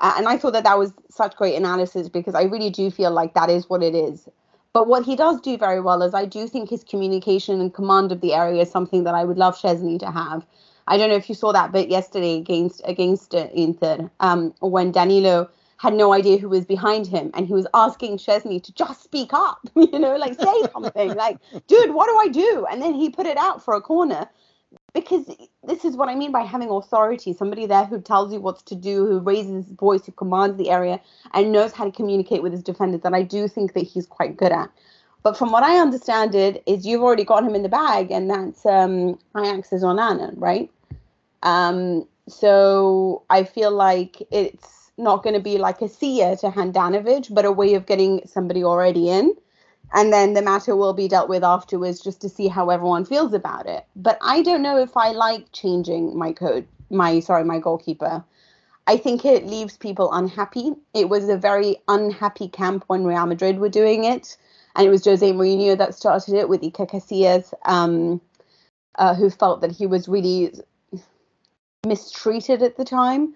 [0.00, 3.10] uh, and i thought that that was such great analysis because i really do feel
[3.10, 4.28] like that is what it is
[4.72, 8.12] but what he does do very well is i do think his communication and command
[8.12, 10.46] of the area is something that i would love Szczesny to have
[10.88, 14.92] i don't know if you saw that bit yesterday against against uh, inter um when
[14.92, 15.48] danilo
[15.80, 19.32] had no idea who was behind him and he was asking Szczesny to just speak
[19.32, 22.66] up, you know, like say something, like, dude, what do I do?
[22.70, 24.28] And then he put it out for a corner.
[24.94, 25.26] Because
[25.64, 27.32] this is what I mean by having authority.
[27.32, 30.70] Somebody there who tells you what to do, who raises his voice, who commands the
[30.70, 31.00] area,
[31.32, 33.02] and knows how to communicate with his defenders.
[33.02, 34.70] That I do think that he's quite good at.
[35.22, 38.30] But from what I understand, it is you've already got him in the bag, and
[38.30, 40.70] that's um, on Onana, right?
[41.42, 47.32] Um, so I feel like it's not going to be like a seer to Handanovic,
[47.34, 49.34] but a way of getting somebody already in.
[49.92, 53.32] And then the matter will be dealt with afterwards just to see how everyone feels
[53.32, 53.84] about it.
[53.96, 58.24] But I don't know if I like changing my code, my, sorry, my goalkeeper.
[58.86, 60.72] I think it leaves people unhappy.
[60.94, 64.36] It was a very unhappy camp when Real Madrid were doing it.
[64.76, 68.20] And it was Jose Mourinho that started it with Iker Casillas, um,
[68.96, 70.52] uh, who felt that he was really
[71.84, 73.34] mistreated at the time.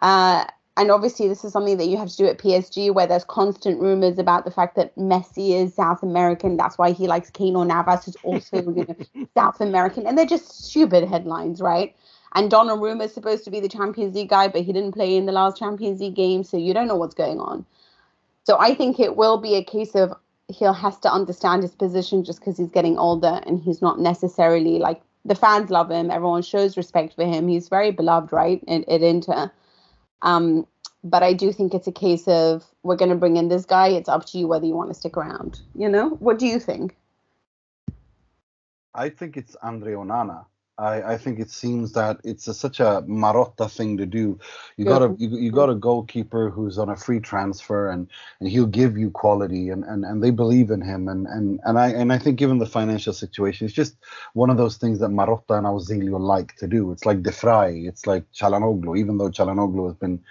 [0.00, 0.44] Uh,
[0.76, 3.80] and obviously, this is something that you have to do at PSG, where there's constant
[3.80, 6.56] rumors about the fact that Messi is South American.
[6.56, 10.04] That's why he likes Keylor Navas, who's also you know, South American.
[10.06, 11.94] And they're just stupid headlines, right?
[12.34, 15.26] And Donnarumma is supposed to be the Champions League guy, but he didn't play in
[15.26, 17.64] the last Champions League game, so you don't know what's going on.
[18.42, 20.12] So I think it will be a case of
[20.48, 24.78] he'll has to understand his position just because he's getting older and he's not necessarily
[24.78, 26.10] like the fans love him.
[26.10, 27.48] Everyone shows respect for him.
[27.48, 29.50] He's very beloved, right, at, at Inter.
[30.24, 30.66] Um,
[31.04, 33.88] but I do think it's a case of we're going to bring in this guy.
[33.88, 35.60] It's up to you whether you want to stick around.
[35.76, 36.96] You know, what do you think?
[38.94, 40.46] I think it's Andre Onana.
[40.76, 44.38] I, I think it seems that it's a, such a Marotta thing to do.
[44.76, 48.08] You got a you, you got a goalkeeper who's on a free transfer and,
[48.40, 51.78] and he'll give you quality and, and, and they believe in him and, and, and
[51.78, 53.96] I and I think given the financial situation, it's just
[54.32, 56.90] one of those things that Marotta and Ausilio like to do.
[56.90, 60.24] It's like De Vrij, it's like Calhanoglu, even though Calhanoglu has been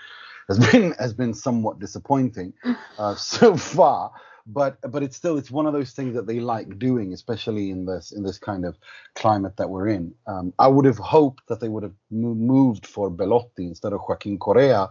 [0.49, 2.53] has been has been somewhat disappointing
[2.97, 4.11] uh, so far
[4.45, 7.85] but but it's still it's one of those things that they like doing, especially in
[7.85, 8.77] this in this kind of
[9.15, 10.13] climate that we're in.
[10.27, 14.37] Um, I would have hoped that they would have moved for Belotti instead of Joaquin
[14.37, 14.89] Correa,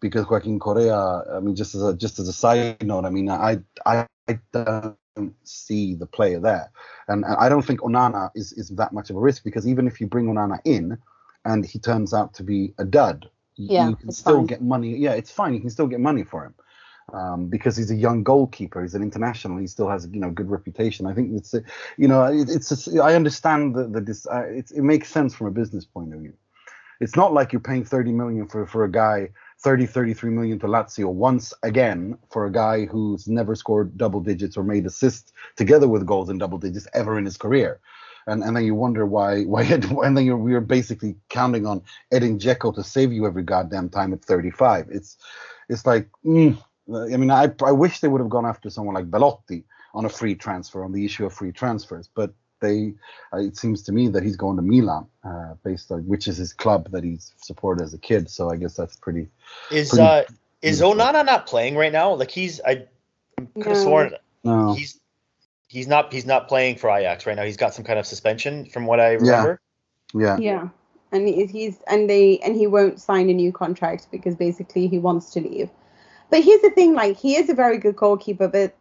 [0.00, 1.22] because Joaquin Correa.
[1.34, 4.38] I mean, just as a just as a side note, I mean, I I, I
[4.54, 6.70] don't see the player there,
[7.08, 9.88] and, and I don't think Onana is is that much of a risk because even
[9.88, 10.96] if you bring Onana in,
[11.44, 14.46] and he turns out to be a dud, yeah, you can still fine.
[14.46, 14.96] get money.
[14.96, 15.54] Yeah, it's fine.
[15.54, 16.54] You can still get money for him
[17.12, 18.82] um, because he's a young goalkeeper.
[18.82, 19.58] He's an international.
[19.58, 21.06] He still has you know good reputation.
[21.06, 21.62] I think it's a,
[21.96, 25.84] you know it, it's I understand the the uh, it makes sense from a business
[25.84, 26.34] point of view.
[27.00, 30.66] It's not like you're paying 30 million for for a guy 30 33 million to
[30.66, 35.88] Lazio once again for a guy who's never scored double digits or made assists together
[35.88, 37.80] with goals in double digits ever in his career.
[38.28, 42.38] And, and then you wonder why why and then you're we're basically counting on Edin
[42.38, 44.88] Dzeko to save you every goddamn time at 35.
[44.90, 45.16] It's
[45.68, 46.56] it's like mm,
[46.88, 49.64] I mean, I, I wish they would have gone after someone like Belotti
[49.94, 52.94] on a free transfer on the issue of free transfers, but they
[53.32, 56.38] uh, it seems to me that he's going to Milan, uh, based on which is
[56.38, 58.30] his club that he's supported as a kid.
[58.30, 59.28] So I guess that's pretty.
[59.70, 60.22] Is pretty uh
[60.62, 61.04] is beautiful.
[61.04, 62.14] Onana not playing right now?
[62.14, 62.86] Like he's I
[63.36, 63.74] could have No.
[63.74, 64.14] sworn
[64.44, 65.00] No, he's
[65.68, 67.44] he's not he's not playing for Ajax right now.
[67.44, 69.60] He's got some kind of suspension from what I remember.
[70.14, 70.68] yeah, Yeah.
[71.10, 75.30] And he's and they and he won't sign a new contract because basically he wants
[75.32, 75.68] to leave.
[76.32, 78.74] But here's the thing, like he is a very good goalkeeper, but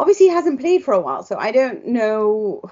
[0.00, 2.62] obviously he hasn't played for a while, so I don't know.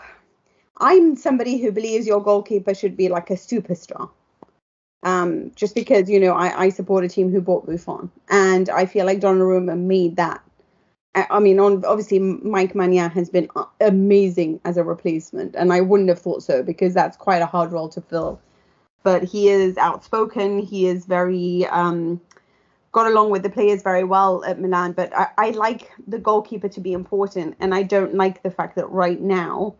[0.78, 4.08] I'm somebody who believes your goalkeeper should be like a superstar.
[5.02, 8.86] Um, just because you know I, I support a team who bought Buffon, and I
[8.86, 10.42] feel like Donnarumma made that.
[11.14, 13.50] I, mean, on obviously Mike Maignan has been
[13.82, 17.70] amazing as a replacement, and I wouldn't have thought so because that's quite a hard
[17.70, 18.40] role to fill.
[19.02, 20.58] But he is outspoken.
[20.58, 22.18] He is very um,
[22.96, 24.92] got along with the players very well at Milan.
[24.92, 28.74] But I, I like the goalkeeper to be important, and I don't like the fact
[28.76, 29.74] that right now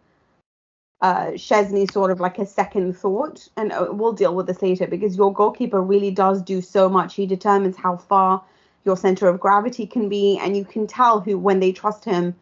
[1.00, 4.87] uh, Szczesny's sort of like a second thought, and uh, we'll deal with this later
[4.87, 7.14] because your goalkeeper really does do so much.
[7.14, 8.44] He determines how far
[8.85, 12.35] your center of gravity can be, and you can tell who when they trust him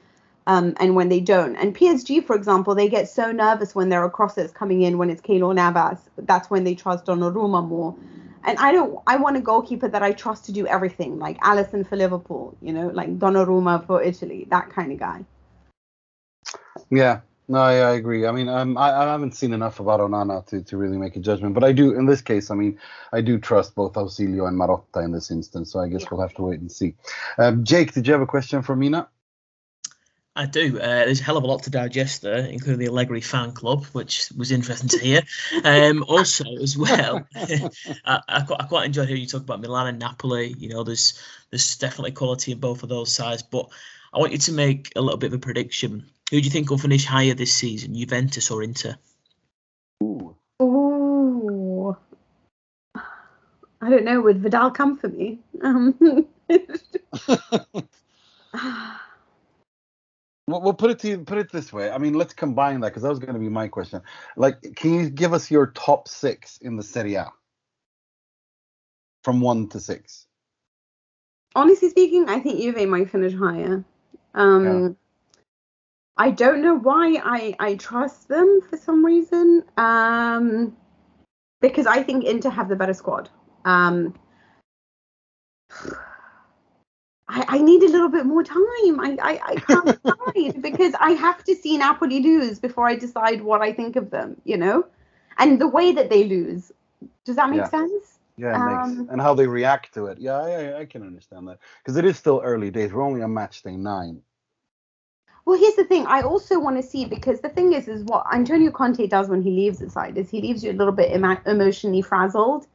[0.49, 1.55] um, and when they don't.
[1.55, 5.09] And PSG, for example, they get so nervous when there are crosses coming in when
[5.09, 6.01] it's Keylor Navas.
[6.17, 7.95] That's when they trust Donnarumma more.
[8.45, 8.99] And I don't.
[9.07, 12.73] I want a goalkeeper that I trust to do everything, like Alisson for Liverpool, you
[12.73, 15.25] know, like Donnarumma for Italy, that kind of guy.
[16.91, 17.21] yeah.
[17.49, 18.27] No, I, I agree.
[18.27, 21.21] I mean, um, I, I haven't seen enough about Onana to, to really make a
[21.21, 22.51] judgment, but I do in this case.
[22.51, 22.79] I mean,
[23.13, 26.09] I do trust both Ausilio and Marotta in this instance, so I guess Yeah.
[26.11, 26.95] we'll have to wait and see.
[27.39, 29.09] Um, Jake, did you have a question for Mina?
[30.37, 30.81] I do.
[30.81, 33.85] Uh, there's a hell of a lot to digest there, including the Allegri fan club,
[33.93, 35.23] which was interesting to hear.
[35.63, 37.71] Um, also, as well, I,
[38.29, 40.57] I, quite, I, quite, enjoyed hearing you talk about Milan and Napoli.
[40.59, 41.21] You know, there's
[41.51, 43.69] there's definitely quality in both of those sides, but
[44.13, 46.05] I want you to make a little bit of a prediction.
[46.31, 48.97] Who do you think will finish higher this season, Juventus or Inter?
[50.03, 50.35] Ooh.
[50.61, 51.97] Ooh.
[52.97, 54.21] I don't know.
[54.21, 55.39] Would Vidal come for me?
[55.63, 56.27] Um.
[60.47, 61.91] We'll, we'll put it to you, put it this way.
[61.91, 64.03] I mean, let's combine that because that was going to be my question.
[64.37, 67.33] Like, can you give us your top six in the Serie A
[69.23, 70.27] from one to six?
[71.55, 73.85] honestly speaking, I think Juve might finish higher.
[74.35, 74.97] Um,
[76.17, 79.65] I don't know why I I trust them for some reason.
[79.77, 80.77] Um,
[81.61, 83.31] because I think Inter have the better squad.
[83.65, 84.15] Um,
[87.29, 88.59] I, I need a little bit more time.
[89.01, 93.43] I, I, I can't decide because I have to see Napoli lose before I decide
[93.43, 94.87] what I think of them, you know?
[95.39, 96.73] And the way that they lose.
[97.25, 97.69] Does that make Yeah.
[97.69, 98.19] sense?
[98.37, 100.19] Yeah, it makes, Um, and how they react to it.
[100.19, 102.93] Yeah, I, I can understand that because it is still early days.
[102.93, 104.23] We're only on match day nine.
[105.45, 106.07] Well, here's the thing.
[106.07, 109.43] I also want to see because the thing is, is what Antonio Conte does when
[109.43, 112.67] he leaves the side is he leaves you a little bit emo- emotionally frazzled,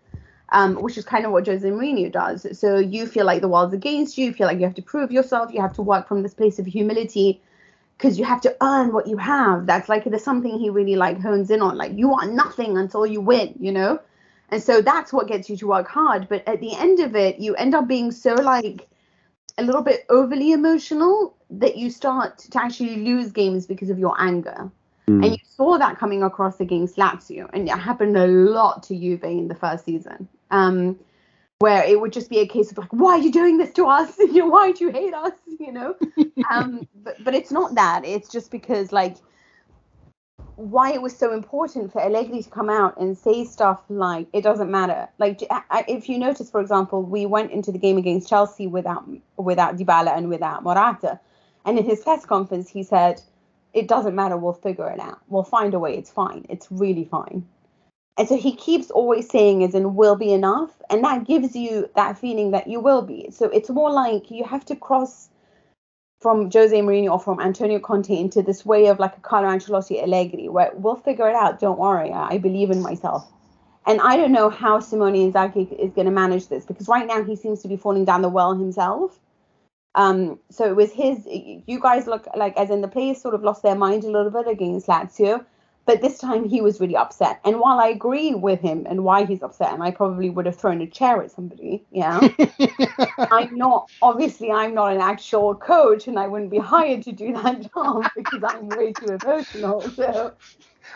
[0.51, 2.57] um, which is kind of what Jose Mourinho does.
[2.57, 4.27] So you feel like the world's against you.
[4.27, 5.53] You feel like you have to prove yourself.
[5.53, 7.41] You have to work from this place of humility
[7.97, 9.65] because you have to earn what you have.
[9.65, 11.77] That's like there's something he really like hones in on.
[11.77, 13.99] Like you want nothing until you win, you know.
[14.49, 16.27] And so that's what gets you to work hard.
[16.27, 18.87] But at the end of it, you end up being so like
[19.59, 24.19] a little bit overly emotional that you start to actually lose games because of your
[24.19, 24.71] anger.
[25.23, 29.23] And you saw that coming across against Lazio, and it happened a lot to Juve
[29.23, 30.99] in the first season, um,
[31.59, 33.85] where it would just be a case of like, "Why are you doing this to
[33.85, 34.17] us?
[34.19, 35.95] you know, why do you hate us?" You know,
[36.49, 38.05] um, but but it's not that.
[38.05, 39.17] It's just because like
[40.55, 44.41] why it was so important for Allegri to come out and say stuff like it
[44.41, 45.07] doesn't matter.
[45.17, 45.41] Like
[45.87, 49.05] if you notice, for example, we went into the game against Chelsea without
[49.37, 51.19] without Dybala and without Morata,
[51.65, 53.21] and in his press conference he said,
[53.73, 54.37] "It doesn't matter.
[54.37, 55.19] We'll figure it out.
[55.27, 55.97] We'll find a way.
[55.97, 56.45] It's fine.
[56.49, 57.45] It's really fine."
[58.19, 61.89] And so he keeps always saying, "As in, will be enough," and that gives you
[61.95, 63.31] that feeling that you will be.
[63.31, 65.29] So it's more like you have to cross
[66.19, 70.03] from Jose Mourinho or from Antonio Conte into this way of like a Carlo Ancelotti
[70.03, 71.61] Allegri, where we'll figure it out.
[71.61, 73.25] Don't worry, I believe in myself.
[73.85, 77.23] And I don't know how Simone Inzaghi is going to manage this because right now
[77.23, 79.17] he seems to be falling down the well himself.
[79.95, 81.25] Um, so it was his.
[81.25, 84.29] You guys look like as in the players sort of lost their mind a little
[84.29, 85.45] bit against Lazio,
[85.89, 87.39] but this time he was really upset.
[87.43, 90.55] And while I agree with him and why he's upset, and I probably would have
[90.55, 92.29] thrown a chair at somebody, yeah.
[93.17, 97.33] I'm not obviously I'm not an actual coach and I wouldn't be hired to do
[97.33, 99.81] that job because I'm way too emotional.
[99.81, 100.33] So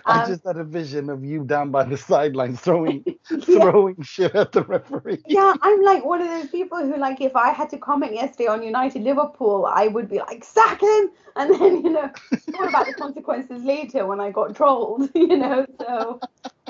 [0.05, 4.01] I um, just had a vision of you down by the sidelines throwing yeah, throwing
[4.01, 5.21] shit at the referee.
[5.27, 8.47] yeah, I'm like one of those people who like if I had to comment yesterday
[8.47, 12.11] on United Liverpool, I would be like sack him and then you know
[12.51, 15.65] what about the consequences later when I got trolled, you know.
[15.79, 16.19] So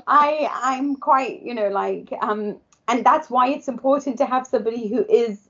[0.08, 4.88] I I'm quite you know like um and that's why it's important to have somebody
[4.88, 5.50] who is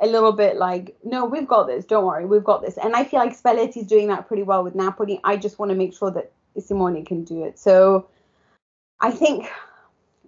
[0.00, 1.84] a little bit like, no, we've got this.
[1.84, 2.78] Don't worry, we've got this.
[2.78, 5.20] And I feel like Spalletti's doing that pretty well with Napoli.
[5.24, 7.58] I just want to make sure that Simone can do it.
[7.58, 8.08] So
[9.00, 9.48] I think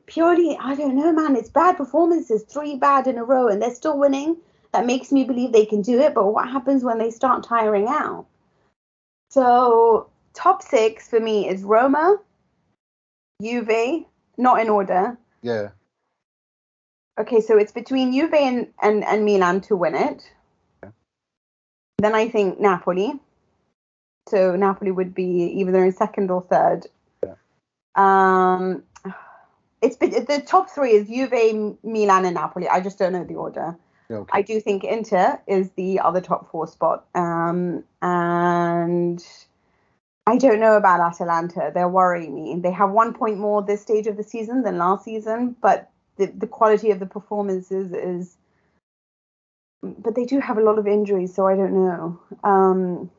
[0.07, 1.37] purely, I don't know, man.
[1.37, 4.37] It's bad performances, three bad in a row, and they're still winning.
[4.73, 6.15] That makes me believe they can do it.
[6.15, 8.27] But what happens when they start tiring out?
[9.31, 12.19] So top six for me is Roma,
[13.43, 14.05] Juve,
[14.37, 15.17] not in order.
[15.43, 15.71] Yeah.
[17.19, 20.31] Okay, so it's between Juve and, and, and Milan to win it.
[20.83, 20.91] Yeah.
[21.99, 23.21] Then I think Napoli.
[24.29, 26.87] So Napoli would be either in second or third.
[27.25, 27.35] Yeah.
[27.97, 28.85] Um,
[29.83, 32.69] it's been, the top three is Juve, Milan, and Napoli.
[32.69, 33.77] I just don't know the order.
[34.11, 34.31] Okay.
[34.33, 37.07] I do think Inter is the other top four spot.
[37.15, 39.25] Um, and
[40.27, 41.71] I don't know about Atalanta.
[41.73, 42.61] They're worrying me.
[42.61, 46.27] They have one point more this stage of the season than last season, but the,
[46.27, 48.37] the quality of the performances is.
[49.83, 52.21] But they do have a lot of injuries, so I don't know.
[52.45, 53.11] Um,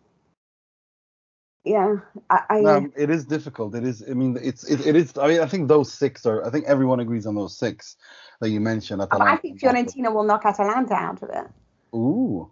[1.63, 1.97] yeah,
[2.29, 3.75] I, I Um, it is difficult.
[3.75, 4.03] It is.
[4.09, 4.63] I mean, it's.
[4.63, 5.17] It, it is.
[5.17, 6.45] I mean, I think those six are.
[6.45, 7.97] I think everyone agrees on those six
[8.39, 9.01] that you mentioned.
[9.01, 9.61] I think.
[9.61, 11.47] Fiorentina will knock Atalanta out of it.
[11.95, 12.49] Ooh.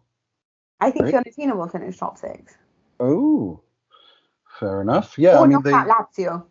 [0.79, 1.15] I think Right.
[1.15, 2.53] Fiorentina will finish top six.
[3.01, 3.59] Ooh.
[4.59, 5.17] Fair enough.
[5.17, 5.37] Yeah.
[5.39, 5.73] or I mean, knock they.
[5.73, 6.45] out Lazio.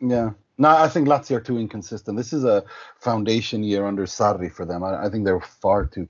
[0.00, 0.30] Yeah.
[0.62, 2.16] No, I think Lazio are too inconsistent.
[2.16, 2.62] This is a
[3.00, 4.84] foundation year under Sarri for them.
[4.84, 6.06] I, I think they're far too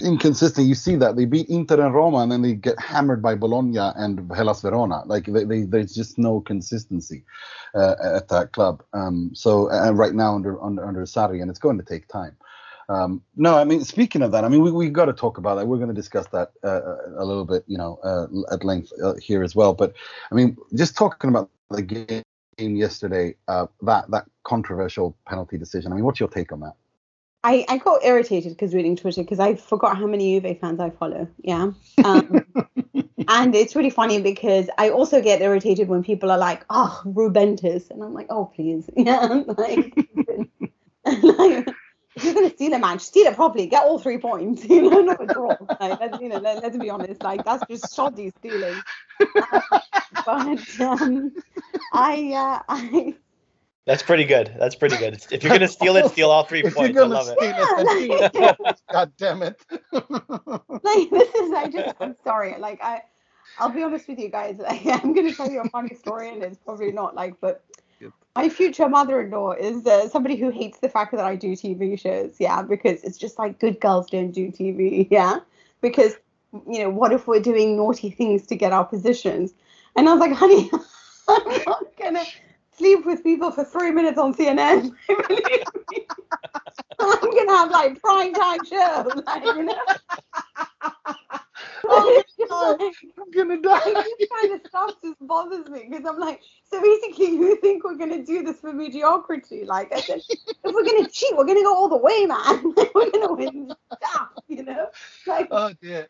[0.00, 0.66] inconsistent.
[0.66, 3.76] You see that they beat Inter and Roma, and then they get hammered by Bologna
[3.76, 5.02] and Hellas Verona.
[5.04, 7.22] Like they, they, there's just no consistency
[7.74, 8.82] uh, at that club.
[8.94, 12.34] Um, so and right now under under under Sarri, and it's going to take time.
[12.88, 15.56] Um, no, I mean, speaking of that, I mean, we we got to talk about
[15.56, 15.66] that.
[15.66, 19.16] We're going to discuss that uh, a little bit, you know, uh, at length uh,
[19.20, 19.74] here as well.
[19.74, 19.92] But
[20.32, 22.22] I mean, just talking about the game
[22.58, 25.92] yesterday, uh, that that controversial penalty decision.
[25.92, 26.74] I mean, what's your take on that?
[27.44, 30.90] I, I got irritated because reading Twitter because I forgot how many Juve fans I
[30.90, 31.28] follow.
[31.44, 31.70] Yeah.
[32.04, 32.44] Um,
[33.28, 37.88] and it's really funny because I also get irritated when people are like, oh, Rubentus.
[37.90, 38.90] And I'm like, oh, please.
[38.96, 39.44] Yeah.
[39.46, 39.94] Like,
[41.22, 41.68] like
[42.16, 43.66] if you're going to steal a match, steal it properly.
[43.66, 44.64] Get all three points.
[44.64, 45.56] You know, not a draw.
[45.80, 47.22] Like, let's, you know, let, let's be honest.
[47.22, 48.82] Like, that's just shoddy stealing.
[49.20, 49.60] Uh,
[50.26, 51.32] but um,
[51.92, 53.14] I, uh, I,
[53.86, 54.54] That's pretty good.
[54.58, 55.24] That's pretty good.
[55.30, 56.94] If you're gonna steal it, steal all three if points.
[56.94, 57.38] you're I love it.
[57.38, 58.80] steal it, then Yeah, steal it.
[58.90, 59.64] God damn it.
[59.92, 62.58] like this is I just I'm sorry.
[62.58, 63.02] Like I
[63.58, 64.56] I'll be honest with you guys.
[64.60, 67.65] Like, I'm gonna tell you a funny story and it's probably not like but Yep.
[68.36, 72.36] My future mother-in-law is uh, somebody who hates the fact that I do TV shows,
[72.38, 75.38] yeah, because it's just like good girls don't do TV, yeah,
[75.80, 76.16] because
[76.68, 79.54] you know what if we're doing naughty things to get our positions?
[79.96, 80.70] And I was like, honey,
[81.28, 82.24] I'm not gonna
[82.76, 84.92] sleep with people for three minutes on CNN.
[86.98, 89.78] I'm gonna have like prime time shows, like, you know.
[91.88, 92.80] Oh, God.
[92.80, 94.02] I'm gonna like, die.
[94.18, 97.96] this kind of stuff just bothers me because I'm like, so basically, you think we're
[97.96, 99.64] gonna do this for mediocrity?
[99.64, 102.74] Like, I said, if we're gonna cheat, we're gonna go all the way, man.
[102.94, 104.88] we're gonna win stuff, you know?
[105.26, 106.08] Like, Oh dear.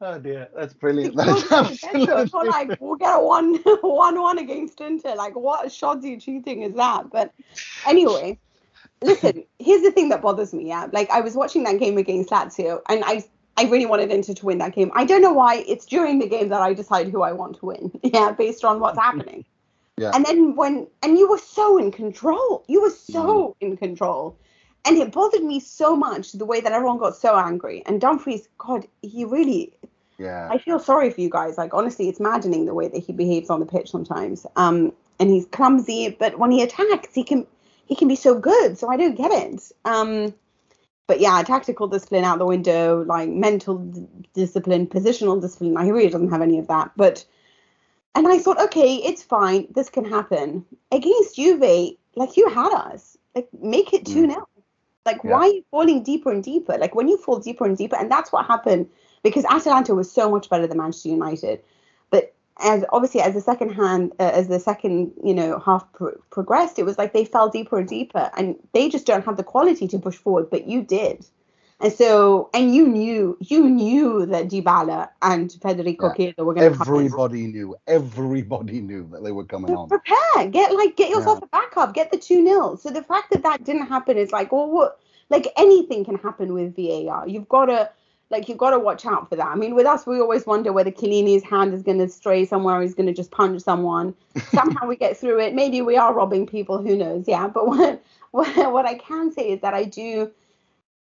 [0.00, 0.48] Oh dear.
[0.56, 1.14] That's brilliant.
[1.14, 5.14] we'll That's get a better, absolutely like we'll get a one one one against Inter.
[5.14, 7.10] Like what shoddy cheating is that?
[7.10, 7.32] But
[7.86, 8.38] anyway,
[9.02, 10.88] listen, here's the thing that bothers me, yeah.
[10.92, 13.24] Like I was watching that game against Lazio and I
[13.56, 14.90] I really wanted Inter to win that game.
[14.94, 17.66] I don't know why it's during the game that I decide who I want to
[17.66, 17.90] win.
[18.02, 19.44] Yeah, based on what's happening.
[19.96, 20.10] Yeah.
[20.14, 22.64] And then when and you were so in control.
[22.68, 24.36] You were so in control.
[24.84, 27.82] And it bothered me so much the way that everyone got so angry.
[27.86, 29.72] And Dumfries, God, he really
[30.18, 30.48] Yeah.
[30.50, 31.56] I feel sorry for you guys.
[31.56, 34.46] Like honestly, it's maddening the way that he behaves on the pitch sometimes.
[34.56, 37.46] Um, and he's clumsy, but when he attacks, he can
[37.86, 38.78] he can be so good.
[38.78, 39.72] So I don't get it.
[39.84, 40.34] Um,
[41.06, 45.74] but yeah, tactical discipline out the window, like mental d- discipline, positional discipline.
[45.74, 46.92] Like, he really doesn't have any of that.
[46.96, 47.24] But
[48.14, 49.66] and I thought, okay, it's fine.
[49.74, 51.96] This can happen against Juve.
[52.14, 53.18] Like you had us.
[53.34, 54.32] Like make it two mm.
[54.32, 54.48] 0
[55.04, 55.30] Like Yeah.
[55.32, 56.78] why are you falling deeper and deeper?
[56.78, 58.88] Like when you fall deeper and deeper, and that's what happened
[59.22, 61.60] because Atalanta was so much better than Manchester United.
[62.10, 66.16] But as obviously as the second hand, uh, as the second you know half pro-
[66.30, 69.42] progressed, it was like they fell deeper and deeper, and they just don't have the
[69.44, 70.50] quality to push forward.
[70.50, 71.26] But you did,
[71.80, 76.14] and so and you knew you knew that Dybala and Federico Yeah.
[76.14, 76.86] Chiesa were going to come.
[76.88, 77.76] Everybody knew.
[77.88, 79.88] Everybody knew that they were coming So on.
[79.88, 83.42] prepare, get like get yourself a backup, get the two 0 So the fact that
[83.42, 85.00] that didn't happen is like, well, what?
[85.30, 87.26] Like anything can happen with VAR.
[87.26, 87.90] You've got to
[88.30, 89.46] like you've got to watch out for that.
[89.46, 92.76] I mean, with us, we always wonder whether Chiellini's hand is going to stray somewhere,
[92.76, 94.14] or he's going to just punch someone.
[94.50, 95.54] Somehow we get through it.
[95.54, 96.82] Maybe we are robbing people.
[96.82, 97.24] Who knows?
[97.28, 97.48] Yeah.
[97.48, 98.02] But what
[98.32, 100.30] what, what I can say is that I do.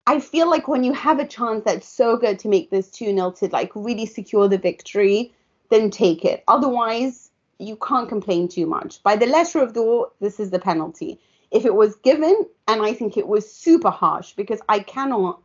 [0.07, 3.15] I feel like when you have a chance that's so good to make this 2
[3.15, 5.33] 0 to like really secure the victory,
[5.69, 6.43] then take it.
[6.49, 9.03] Otherwise, you can't complain too much.
[9.05, 11.21] By the letter of the law, this is the penalty.
[11.51, 15.41] If it was given, and I think it was super harsh because I cannot,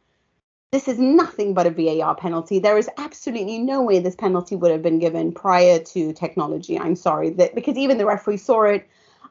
[0.72, 2.60] this is nothing but a VAR penalty.
[2.60, 6.78] There is absolutely no way this penalty would have been given prior to technology.
[6.78, 8.88] I'm sorry that because even the referee saw it.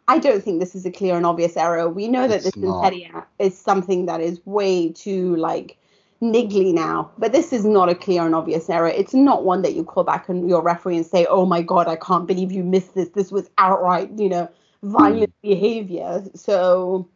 [0.08, 1.88] I don't think this is a clear and obvious error.
[1.88, 2.94] We know that this not.
[3.38, 5.78] Is something that is way too like
[6.22, 8.88] niggly now, but this is not a clear and obvious error.
[8.88, 11.88] It's not one that you call back on your referee and say, "Oh my God,
[11.88, 13.10] I can't believe you missed this.
[13.10, 14.48] This was outright, you know,
[14.82, 15.48] violent hmm.
[15.48, 17.08] behavior." So,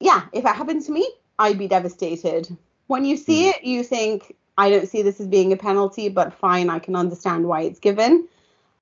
[0.00, 1.08] yeah, if it happened to me,
[1.38, 2.56] I'd be devastated.
[2.88, 3.50] When you see hmm.
[3.50, 6.96] it, you think, "I don't see this as being a penalty, but fine, I can
[6.96, 8.28] understand why it's given."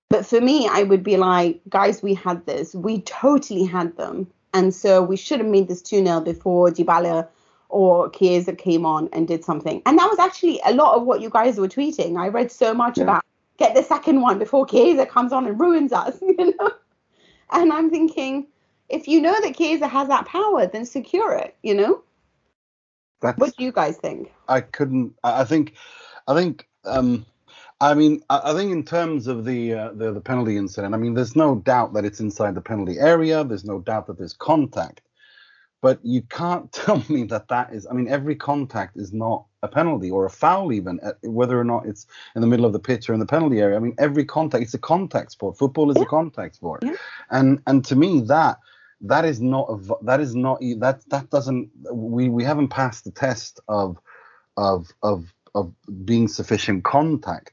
[0.08, 2.74] But for me, I would be like, guys, we had this.
[2.74, 4.28] We totally had them.
[4.54, 7.28] And so we should have made this 2 0 before Dybala
[7.68, 9.82] or Chiesa came on and did something.
[9.84, 12.18] And that was actually a lot of what you guys were tweeting.
[12.18, 13.04] I read so much Yeah.
[13.04, 13.24] about
[13.58, 16.70] get the second one before Chiesa comes on and ruins us, you know?
[17.50, 18.46] And I'm thinking,
[18.88, 22.02] if you know that Chiesa has that power, then secure it, you know?
[23.20, 24.32] That's What do you guys think?
[24.48, 25.14] I couldn't.
[25.24, 25.74] I think,
[26.28, 27.24] I think, um,
[27.80, 30.98] I mean, I, I think in terms of the, uh, the the penalty incident, I
[30.98, 33.44] mean, there's no doubt that it's inside the penalty area.
[33.44, 35.00] There's no doubt that there's contact,
[35.82, 37.86] but you can't tell me that that is.
[37.86, 41.64] I mean, every contact is not a penalty or a foul, even uh, whether or
[41.64, 43.76] not it's in the middle of the pitch or in the penalty area.
[43.76, 44.62] I mean, every contact.
[44.62, 45.58] It's a contact sport.
[45.58, 46.94] Football is a contact sport, Yeah.
[47.30, 48.58] and and to me that
[49.02, 49.70] that is not
[50.04, 53.98] that is not that that doesn't we we haven't passed the test of
[54.56, 55.72] of of of
[56.04, 57.52] being sufficient contact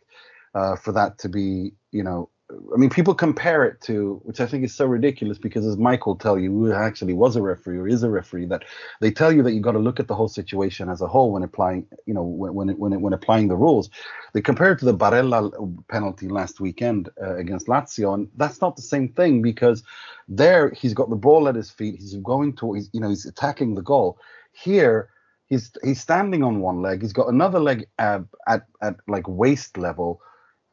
[0.56, 2.30] uh, for that to be you know
[2.74, 6.16] I mean, people compare it to, which I think is so ridiculous because as will
[6.16, 8.64] tell you, who actually was a referee or is a referee, that
[9.02, 11.32] they tell you that you got to look at the whole situation as a whole
[11.32, 13.90] when applying, you know, when when when, when applying the rules.
[14.34, 15.52] They compare it to the Barella
[15.90, 19.84] penalty last weekend uh, against Lazio, and that's not the same thing because
[20.28, 23.26] there he's got the ball at his feet, he's going to, he's, you know, he's
[23.26, 24.18] attacking the goal.
[24.52, 25.10] Here
[25.48, 29.78] he's he's standing on one leg, he's got another leg uh, at at like waist
[29.78, 30.22] level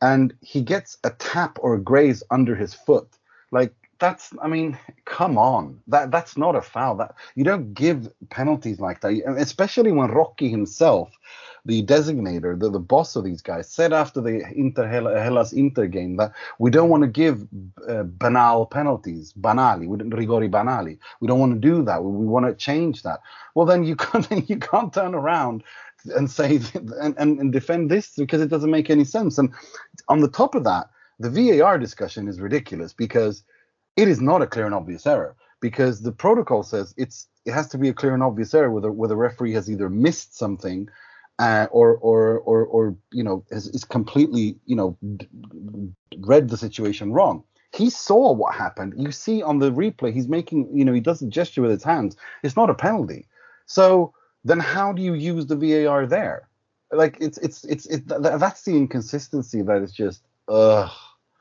[0.02, 3.08] and he gets a tap or a graze under his foot.
[3.50, 6.96] Like that's, I mean, come on, that that's not a foul.
[6.96, 11.10] That you don't give penalties like that, especially when Rocky himself,
[11.66, 16.16] the designator, the, the boss of these guys, said after the Inter Hellas Inter game
[16.16, 17.46] that we don't want to give
[17.88, 20.98] uh, banal penalties, banali, rigori banali.
[21.20, 22.02] We don't want to do that.
[22.02, 23.20] We, we want to change that.
[23.54, 25.62] Well, then you can't you can't turn around
[26.16, 29.38] and say and, and, and defend this because it doesn't make any sense.
[29.38, 29.52] And
[30.08, 30.88] on the top of that,
[31.18, 33.44] the VAR discussion is ridiculous because
[33.96, 37.68] it is not a clear and obvious error because the protocol says it's it has
[37.68, 40.36] to be a clear and obvious error where the, where the referee has either missed
[40.36, 40.88] something
[41.40, 45.28] uh, or or or or you know is, is completely you know d-
[46.20, 47.42] read the situation wrong.
[47.72, 48.94] He saw what happened.
[48.96, 51.84] You see on the replay, he's making you know he does a gesture with his
[51.84, 52.16] hands.
[52.44, 53.26] It's not a penalty.
[53.66, 54.14] So
[54.44, 56.48] then how do you use the VAR there?
[56.92, 60.90] Like it's it's it's it, that's the inconsistency that is just ugh.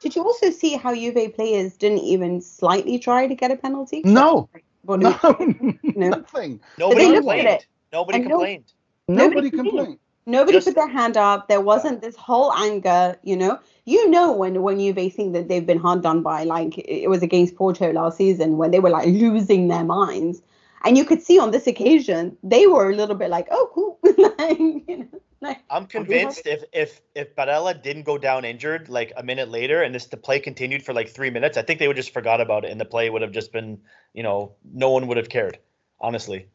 [0.01, 4.01] Did you also see how Juve players didn't even slightly try to get a penalty?
[4.05, 4.49] No,
[4.85, 5.17] Well, no,
[5.95, 6.09] no.
[6.09, 6.61] nothing.
[6.77, 7.65] Nobody they looked at complained.
[7.91, 8.73] Nobody and no- complained.
[9.09, 9.99] Nobody Nobody complained.
[10.25, 11.47] Nobody Just- put their hand up.
[11.47, 13.59] There wasn't this whole anger, you know.
[13.85, 17.09] You know when when you they think that they've been hard done by, like it
[17.09, 20.43] was against Porto last season when they were like losing their minds,
[20.85, 23.99] and you could see on this occasion they were a little bit like, oh cool,
[24.37, 29.11] like, you know, like, I'm convinced if if if Barella didn't go down injured like
[29.17, 31.87] a minute later and this the play continued for like three minutes, I think they
[31.87, 33.79] would just forgot about it and the play would have just been,
[34.13, 35.57] you know, no one would have cared.
[35.99, 36.47] Honestly,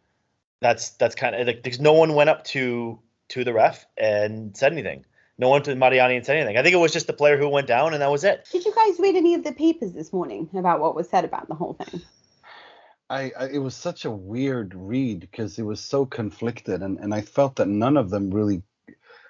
[0.65, 2.99] that's that's kind of like because no one went up to
[3.29, 5.05] to the ref and said anything.
[5.37, 6.57] No one to Mariani and said anything.
[6.57, 8.49] I think it was just the player who went down and that was it.
[8.51, 11.49] Did you guys read any of the papers this morning about what was said about
[11.49, 12.01] the whole thing?
[13.11, 17.13] I, I it was such a weird read because it was so conflicted and, and
[17.13, 18.63] I felt that none of them really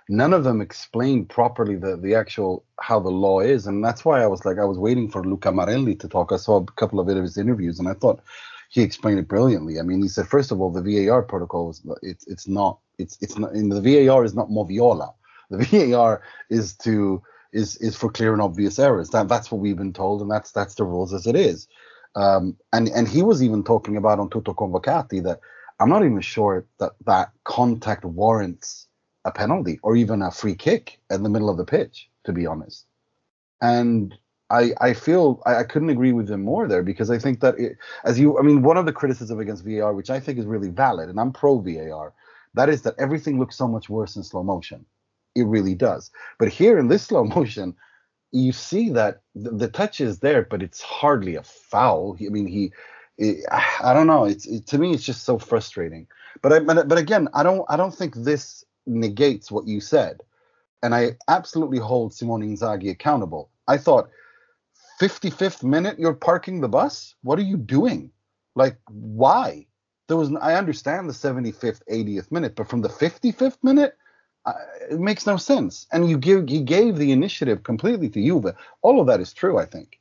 [0.09, 4.22] none of them explained properly the, the actual how the law is and that's why
[4.22, 6.30] I was like I was waiting for Luca Marelli to talk.
[6.30, 8.22] I saw a couple of his interviews and I thought
[8.71, 9.79] he explained it brilliantly.
[9.79, 13.19] I mean he said first of all the VAR protocol is it's it's not it's
[13.21, 15.12] it's not in the VAR is not moviola.
[15.51, 19.11] The VAR is to is is for clear and obvious errors.
[19.11, 21.69] That that's what we've been told and that's that's the rules as it is.
[22.17, 25.41] Um, and and he was even talking about on Tutti Convocati that
[25.81, 28.87] I'm not even sure that that contact warrants
[29.25, 32.47] a penalty or even a free kick in the middle of the pitch, to be
[32.47, 32.87] honest.
[33.61, 34.15] And
[34.51, 37.59] I I feel I, I couldn't agree with him more there because I think that
[37.59, 40.47] it, as you I mean one of the criticism against VAR, which I think is
[40.47, 42.13] really valid, and I'm pro VAR,
[42.55, 44.85] that is that everything looks so much worse in slow motion.
[45.35, 46.11] It really does.
[46.39, 47.75] But here in this slow motion,
[48.33, 52.17] you see that the, the touch is there, but it's hardly a foul.
[52.21, 52.73] I mean, he,
[53.17, 54.25] it, I don't know.
[54.25, 56.07] It's it, to me, it's just so frustrating.
[56.43, 60.21] But I, but, but again, I don't, I don't think this negates what you said,
[60.83, 63.51] and I absolutely hold Simone Inzaghi accountable.
[63.69, 64.11] I thought,
[65.01, 67.15] 55th minute, you're parking the bus.
[67.23, 68.11] What are you doing?
[68.55, 69.67] Like, why?
[70.09, 73.97] There was, I understand the 75th, 80th minute, but from the 55th minute,
[74.47, 74.53] uh,
[74.91, 75.87] it makes no sense.
[75.93, 78.55] And you give he gave the initiative completely to Juve.
[78.83, 79.99] All of that is true, I think.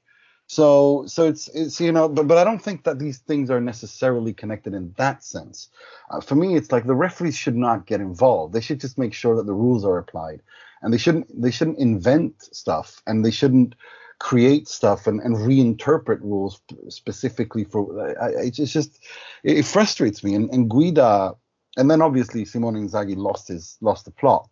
[0.48, 3.62] So so it's it's you know, but but I don't think that these things are
[3.62, 5.70] necessarily connected in that sense.
[6.10, 8.54] Uh, for me, it's like the referees should not get involved.
[8.54, 10.42] They should just make sure that the rules are applied,
[10.82, 13.76] and they shouldn't they shouldn't invent stuff, and they shouldn't
[14.20, 18.00] create stuff and, and reinterpret rules specifically for.
[18.22, 19.04] I, I, it's just
[19.44, 20.36] it, frustrates me.
[20.36, 21.34] And, and Guida
[21.78, 24.50] and then obviously Simone Inzaghi lost his lost the plot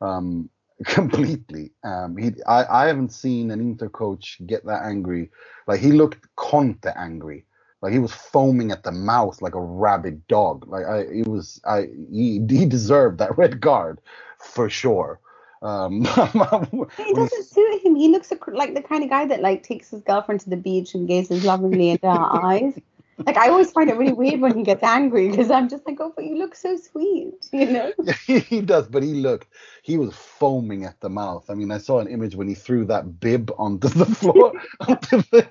[0.00, 0.50] um,
[0.86, 1.72] completely.
[1.84, 5.30] Um, he I, I haven't seen an Inter coach get that angry.
[5.66, 7.46] Like he looked Conte angry.
[7.82, 10.66] Like he was foaming at the mouth like a rabid dog.
[10.68, 14.00] Like I, it was I he, he deserved that red card
[14.38, 15.20] for sure.
[15.62, 16.06] Um,
[16.98, 17.44] It doesn't
[17.84, 17.94] him.
[17.96, 20.94] He looks like the kind of guy that like takes his girlfriend to the beach
[20.94, 22.78] and gazes lovingly into her eyes.
[23.18, 26.00] Like I always find it really weird when he gets angry because I'm just like,
[26.00, 27.92] oh, but you look so sweet, you know.
[28.26, 29.48] Yeah, he does, but he looked,
[29.82, 31.48] he was foaming at the mouth.
[31.48, 34.52] I mean, I saw an image when he threw that bib onto the floor.
[34.80, 35.46] onto the,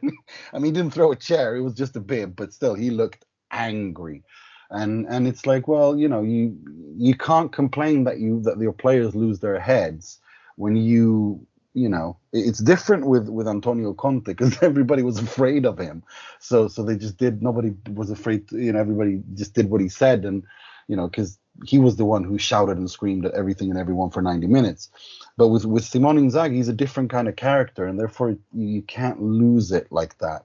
[0.54, 2.90] I mean, he didn't throw a chair; it was just a bib, but still, he
[2.90, 4.24] looked angry.
[4.70, 6.58] And and it's like, well, you know, you
[6.98, 10.20] you can't complain that you that your players lose their heads
[10.56, 15.78] when you you know, it's different with with Antonio Conte because everybody was afraid of
[15.78, 16.04] him.
[16.40, 17.42] So so they just did.
[17.42, 18.48] Nobody was afraid.
[18.50, 20.44] To, you know, everybody just did what he said, and
[20.88, 24.10] you know, because he was the one who shouted and screamed at everything and everyone
[24.10, 24.90] for 90 minutes.
[25.38, 29.22] But with with Simone Inzaghi, he's a different kind of character, and therefore you, can't
[29.22, 30.44] lose it like that.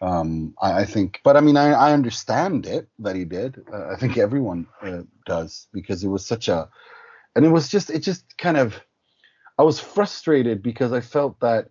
[0.00, 3.64] Um, I, I think, but I mean, I, I understand it that he did.
[3.72, 6.68] Uh, I think everyone uh, does because it was such a,
[7.34, 8.80] and it was just, it just kind of,
[9.58, 11.68] I was frustrated because I felt that,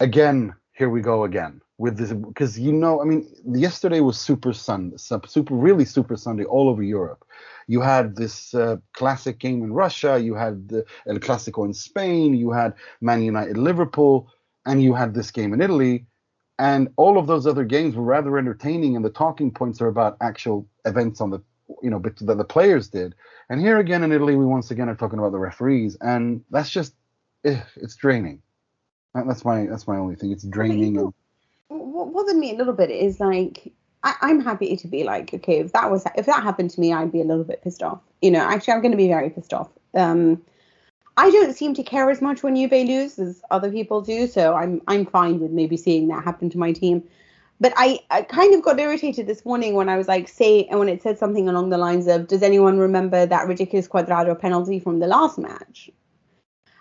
[0.00, 4.52] again, here we go again with this because you know, I mean, yesterday was Super
[4.52, 7.24] Sunday, super really Super Sunday all over Europe.
[7.66, 12.34] You had this uh, classic game in Russia, you had the El Clasico in Spain,
[12.34, 14.30] you had Man United Liverpool,
[14.64, 16.06] and you had this game in Italy
[16.58, 20.16] and all of those other games were rather entertaining and the talking points are about
[20.20, 21.42] actual events on the
[21.82, 23.14] you know that the players did
[23.48, 26.70] and here again in italy we once again are talking about the referees and that's
[26.70, 26.94] just
[27.44, 28.40] eh, it's draining
[29.14, 31.12] that's my that's my only thing it's draining and
[31.68, 33.72] what bothered me a little bit is like
[34.06, 36.92] I, I'm happy to be like, okay, if that was if that happened to me,
[36.92, 38.00] I'd be a little bit pissed off.
[38.22, 39.68] You know, actually, I'm going to be very pissed off.
[39.94, 40.42] Um,
[41.16, 44.54] I don't seem to care as much when Juve lose as other people do, so
[44.54, 47.02] I'm I'm fine with maybe seeing that happen to my team.
[47.58, 50.78] But I, I kind of got irritated this morning when I was like, say, and
[50.78, 54.78] when it said something along the lines of, does anyone remember that ridiculous Cuadrado penalty
[54.78, 55.90] from the last match?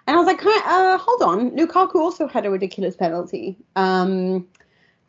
[0.08, 3.58] And I was like, uh, hold on, Lukaku also had a ridiculous penalty.
[3.76, 4.48] Um,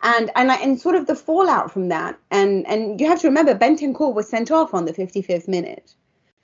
[0.02, 3.28] and and I, and sort of the fallout from that, and and you have to
[3.28, 5.94] remember, Bentancur was sent off on the 55th minute,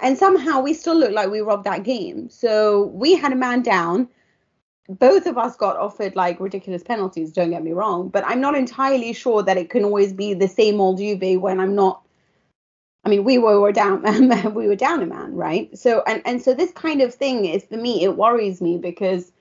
[0.01, 2.29] and somehow we still look like we robbed that game.
[2.31, 4.09] So we had a man down.
[4.89, 7.33] Both of us got offered like ridiculous penalties.
[7.33, 10.49] Don't get me wrong, but I'm not entirely sure that it can always be the
[10.49, 12.03] same old Juve when I'm not
[13.05, 14.03] I mean, we were, were down,
[14.55, 15.77] we were down a man, right?
[15.77, 19.33] So, and and so this kind of thing is for me, it worries me because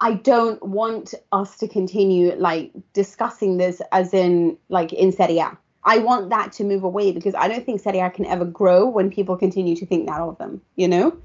[0.00, 5.58] I don't want us to continue like discussing this as in like in Serie A.
[5.84, 8.86] I want that to move away because I don't think Serie A can ever grow
[8.86, 11.16] when people continue to think that of them, you know.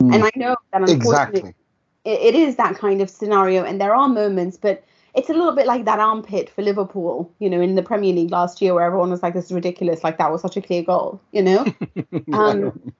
[0.00, 0.24] And hmm.
[0.24, 1.54] I know that unfortunately exactly
[2.04, 4.84] it, it is that kind of scenario and there are moments but
[5.14, 8.30] it's a little bit like that armpit for liverpool you know in the premier league
[8.30, 10.02] last year where everyone was like this is ridiculous.
[10.02, 11.64] Like that was such a clear goal you know?
[12.32, 12.92] Um,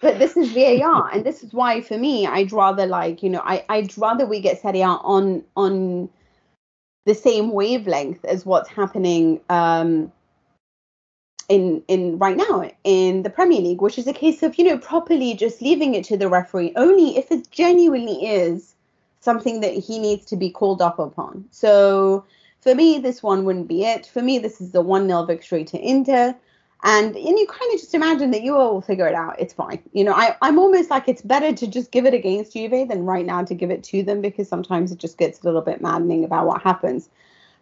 [0.00, 3.40] but this is var and this is why for me i'd rather like you know
[3.44, 6.08] I, i'd rather we get Serie A on on
[7.06, 10.12] the same wavelength as what's happening um
[11.52, 14.78] in in right now in the Premier League, which is a case of you know
[14.78, 18.74] properly just leaving it to the referee only if it genuinely is
[19.20, 21.44] something that he needs to be called up upon.
[21.50, 22.24] So
[22.60, 24.06] for me, this one wouldn't be it.
[24.06, 26.34] For me, this is the one 0 victory to Inter.
[26.84, 29.36] And, and you kind of just imagine that you all will figure it out.
[29.38, 29.80] It's fine.
[29.92, 33.04] You know, I, I'm almost like it's better to just give it against Juve than
[33.04, 35.80] right now to give it to them because sometimes it just gets a little bit
[35.80, 37.08] maddening about what happens.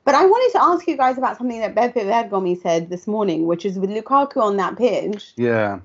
[0.04, 3.46] But I wanted to ask you guys about something that Beppe Bergomi said this morning,
[3.46, 5.80] which is with Lukaku on that pitch, yeah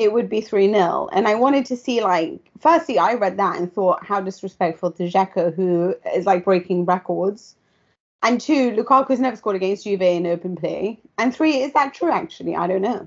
[0.00, 1.10] it would be 3 0.
[1.12, 5.02] And I wanted to see, like, firstly, I read that and thought, how disrespectful to
[5.02, 7.54] Dzeko, who is like breaking records.
[8.22, 10.98] And two, Lukaku's never scored against Juve in open play.
[11.18, 12.56] And three, is that true, actually?
[12.56, 13.06] I don't know.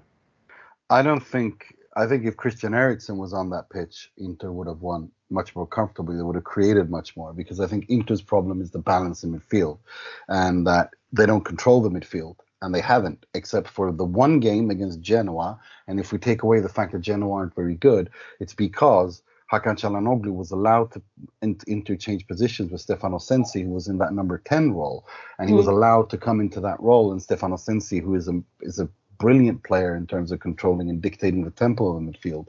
[0.92, 1.76] I don't think.
[1.96, 5.68] I think if Christian Eriksen was on that pitch, Inter would have won much more
[5.68, 6.16] comfortably.
[6.16, 9.40] They would have created much more because I think Inter's problem is the balance in
[9.40, 9.80] midfield,
[10.28, 14.70] and that they don't control the midfield, and they haven't except for the one game
[14.70, 15.60] against Genoa.
[15.88, 19.22] And if we take away the fact that Genoa aren't very good, it's because
[19.52, 21.02] Hakan Çalhanoğlu was allowed to
[21.44, 25.06] in- interchange positions with Stefano Sensi, who was in that number 10 role,
[25.38, 25.74] and he was hmm.
[25.74, 27.12] allowed to come into that role.
[27.12, 31.02] And Stefano Sensi, who is a is a brilliant player in terms of controlling and
[31.02, 32.48] dictating the tempo of the midfield,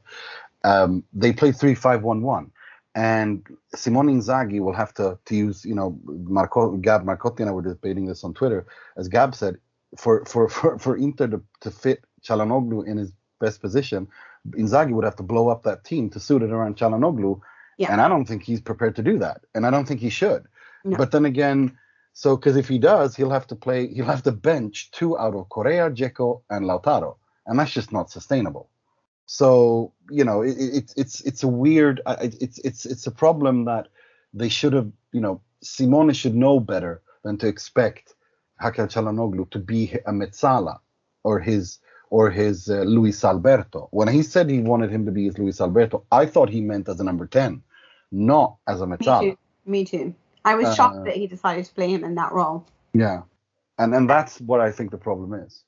[0.64, 2.50] um, they play 3-5-1-1.
[2.94, 3.44] And
[3.74, 7.62] Simone Inzaghi will have to, to use, you know, Marco, Gab Marcotti and I were
[7.62, 8.66] debating this on Twitter.
[8.96, 9.56] As Gab said,
[9.96, 14.08] for for for, for Inter to, to fit Çalhanoğlu in his best position,
[14.50, 17.40] Inzaghi would have to blow up that team to suit it around Çalhanoğlu.
[17.78, 17.92] Yeah.
[17.92, 19.40] And I don't think he's prepared to do that.
[19.54, 20.46] And I don't think he should.
[20.84, 20.96] No.
[20.96, 21.76] But then again,
[22.14, 25.34] so because if he does, he'll have to play, he'll have to bench two out
[25.34, 27.16] of Correa, Dzeko, and Lautaro.
[27.46, 28.70] And that's just not sustainable.
[29.26, 33.10] So you know, it, it, it's it's a weird, I- I- it's it's it's a
[33.10, 33.88] problem that
[34.32, 38.14] they should have, you know, Simone should know better than to expect
[38.62, 40.78] Hakan Çalhanoğlu to be a Mezzala
[41.24, 41.78] or his
[42.10, 43.88] or his uh, Luis Alberto.
[43.90, 46.88] When he said he wanted him to be his Luis Alberto, I thought he meant
[46.88, 47.62] as a number ten,
[48.12, 49.36] not as a Me too.
[49.66, 50.14] Me too.
[50.44, 52.66] I was Uh, shocked that he decided to play him in that role.
[52.94, 53.22] Yeah,
[53.78, 55.64] and and that's what I think the problem is.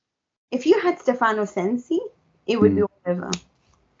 [0.51, 1.99] If you had Stefano Sensi,
[2.47, 2.83] it would be Mm.
[2.83, 3.31] all over.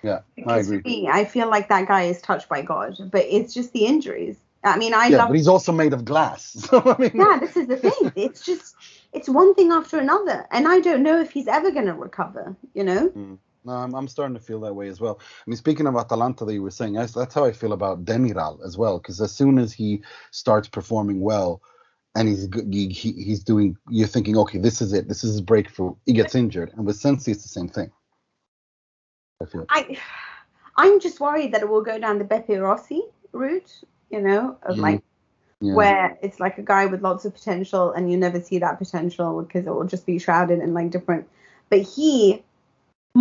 [0.03, 0.81] Yeah, I Because agree.
[0.83, 3.85] for me, I feel like that guy is touched by God, but it's just the
[3.85, 4.37] injuries.
[4.63, 6.53] I mean, I yeah, love but he's also made of glass.
[6.69, 8.11] So I mean, yeah, this is the thing.
[8.15, 8.75] It's just
[9.13, 12.55] it's one thing after another, and I don't know if he's ever going to recover.
[12.73, 13.13] You know?
[13.67, 15.19] No, I'm, I'm starting to feel that way as well.
[15.21, 18.05] I mean, speaking of Atalanta that you were saying, that's, that's how I feel about
[18.05, 18.97] Demiral as well.
[18.97, 20.01] Because as soon as he
[20.31, 21.61] starts performing well,
[22.15, 25.33] and he's good, he, he, he's doing, you're thinking, okay, this is it, this is
[25.33, 25.93] his breakthrough.
[26.05, 27.91] He gets injured, and with Sensi, it's the same thing.
[29.41, 29.65] I feel.
[29.69, 29.99] I
[30.77, 33.03] I'm just worried that it will go down the Beppe Rossi
[33.33, 33.83] route.
[34.09, 34.81] You know, of Mhm.
[34.81, 35.03] like
[35.59, 35.75] Yeah.
[35.75, 39.41] where it's like a guy with lots of potential and you never see that potential
[39.41, 41.27] because it will just be shrouded in like different
[41.69, 42.43] but he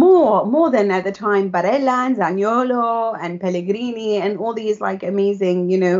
[0.02, 5.02] more more than at the time Barella and Zaniolo and Pellegrini and all these like
[5.02, 5.98] amazing you know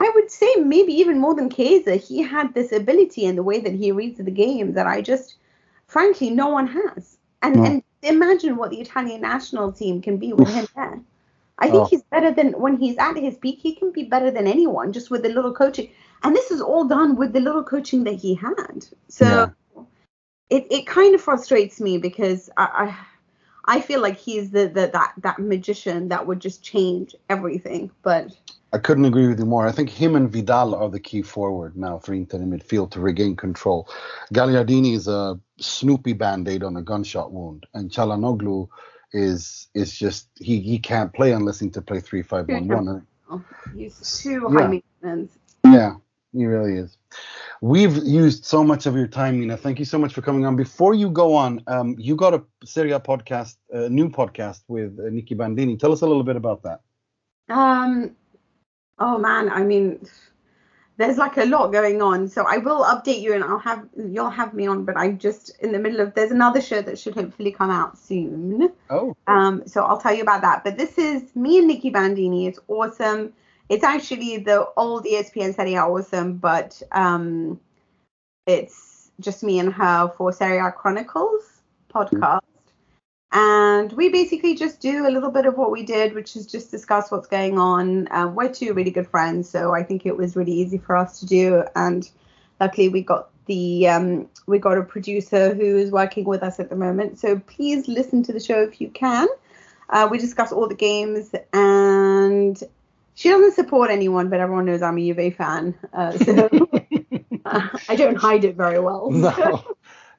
[0.00, 3.60] I would say maybe even more than Kaiser he had this ability in the way
[3.60, 5.36] that he reads the game that I just
[5.86, 7.64] frankly no one has and No.
[7.66, 11.00] and imagine what the Italian national team can be with him there
[11.60, 11.86] I think Oh.
[11.92, 13.58] he's better than when he's at his peak.
[13.60, 15.88] He can be better than anyone just with the little coaching.
[16.22, 18.86] And this is all done with the little coaching that he had.
[19.08, 19.48] So Yeah.
[20.50, 22.96] It, it kind of frustrates me because I, I
[23.68, 27.90] I feel like he's the, the that that magician that would just change everything.
[28.02, 28.34] But
[28.72, 29.66] I couldn't agree with you more.
[29.66, 33.00] I think him and Vidal are the key forward now for Inter in midfield to
[33.00, 33.88] regain control.
[34.32, 38.68] Gagliardini is a Snoopy band-aid on a gunshot wound, and Çalhanoğlu
[39.12, 43.06] is is just he he can't play unless he to play three five one one.
[43.30, 43.42] oh,
[43.76, 44.60] he's too Yeah.
[44.60, 45.38] high maintenance.
[45.64, 45.94] Yeah,
[46.32, 46.96] he really is.
[47.60, 49.56] We've used so much of your time, Mina.
[49.56, 50.56] Thank you so much for coming on.
[50.56, 54.98] Before you go on, um, you got a Serie A podcast, a new podcast with
[55.00, 55.76] uh, Nicky Bandini.
[55.76, 56.80] Tell us a little bit about that.
[57.48, 58.14] Um,
[58.98, 60.06] oh man, I mean,
[60.98, 62.28] there's like a lot going on.
[62.28, 64.84] So I will update you, and I'll have you'll have me on.
[64.84, 66.14] But I'm just in the middle of.
[66.14, 68.70] There's another show that should hopefully come out soon.
[68.90, 70.62] Oh, Um, so I'll tell you about that.
[70.62, 72.46] But this is me and Nicky Bandini.
[72.46, 73.32] It's awesome.
[73.68, 77.60] It's actually the old ESPN Serie A awesome, but um,
[78.46, 81.60] it's just me and her for Serie A Chronicles
[81.92, 82.40] podcast.
[83.30, 86.70] And we basically just do a little bit of what we did, which is just
[86.70, 88.08] discuss what's going on.
[88.10, 91.20] Um, we're two really good friends, so I think it was really easy for us
[91.20, 91.64] to do.
[91.76, 92.10] And
[92.58, 96.70] luckily, we got the um, we got a producer who is working with us at
[96.70, 97.18] the moment.
[97.18, 99.28] So please listen to the show if you can.
[99.90, 102.62] Uh, we discuss all the games, and
[103.18, 106.48] she doesn't support anyone, but everyone knows I'm a Juve fan, uh, so
[107.44, 109.10] uh, I don't hide it very well.
[109.10, 109.64] no.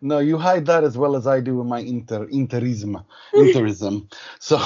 [0.02, 3.04] No, you hide that as well as I do with my inter interism.
[3.34, 4.14] Interism.
[4.40, 4.58] So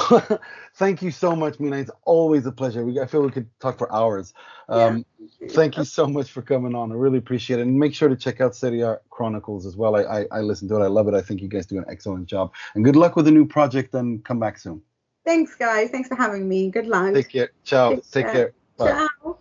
[0.74, 1.78] thank you so much, Mina.
[1.78, 2.84] It's always a pleasure.
[2.84, 4.32] We, I feel we could talk for hours.
[4.68, 5.04] Um,
[5.50, 6.92] Thank you so much for coming on.
[6.92, 7.62] I really appreciate it.
[7.62, 9.96] And make sure to check out Serie A Chronicles as well.
[9.96, 10.84] I, I, I listen to it.
[10.84, 11.14] I love it.
[11.14, 12.52] I think you guys do an excellent job.
[12.76, 14.82] And good luck with the new project and come back soon.
[15.24, 15.90] Thanks, guys.
[15.90, 16.70] Thanks for having me.
[16.70, 17.14] Good luck.
[17.14, 17.50] Take care.
[17.64, 17.90] Ciao.
[17.90, 18.54] Take Take care.
[18.78, 19.08] care.
[19.22, 19.38] Ciao.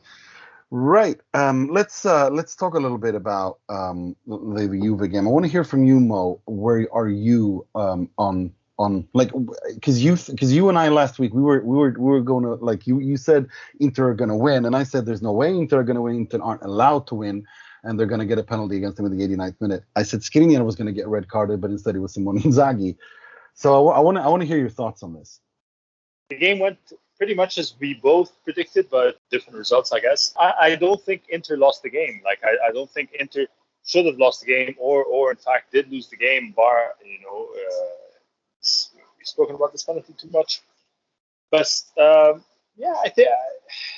[0.72, 1.20] Right.
[1.34, 5.28] Um, let's uh, let's talk a little bit about um, the, the Juve game.
[5.28, 6.42] I want to hear from you, Mo.
[6.46, 9.32] Where are you um, on on like
[9.76, 12.44] because you because you and I last week we were we were we were going
[12.44, 13.48] to like you you said
[13.80, 16.02] Inter are going to win and I said there's no way Inter are going to
[16.02, 16.16] win.
[16.16, 17.46] Inter aren't allowed to win
[17.84, 19.84] and they're going to get a penalty against them in the 89th minute.
[19.96, 22.96] I said Skriniar was going to get red carded, but instead it was Simone Inzaghi.
[23.54, 25.40] So I want to I want to hear your thoughts on this.
[26.34, 26.78] The game went
[27.18, 30.34] pretty much as we both predicted, but different results, I guess.
[30.40, 32.22] I, I don't think Inter lost the game.
[32.26, 33.46] Like I, I don't think Inter
[33.86, 36.54] should have lost the game, or or in fact did lose the game.
[36.56, 37.96] Bar, you know, uh,
[39.18, 40.62] we've spoken about this penalty too much,
[41.52, 42.44] but um,
[42.76, 43.28] yeah, I think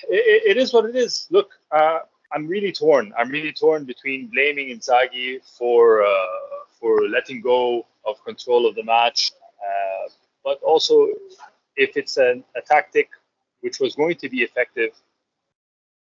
[0.09, 1.27] it, it is what it is.
[1.29, 1.99] Look, uh,
[2.33, 3.13] I'm really torn.
[3.17, 8.83] I'm really torn between blaming Inzaghi for uh, for letting go of control of the
[8.83, 9.31] match,
[9.67, 10.09] uh,
[10.43, 11.07] but also
[11.76, 13.09] if it's an, a tactic
[13.61, 14.91] which was going to be effective,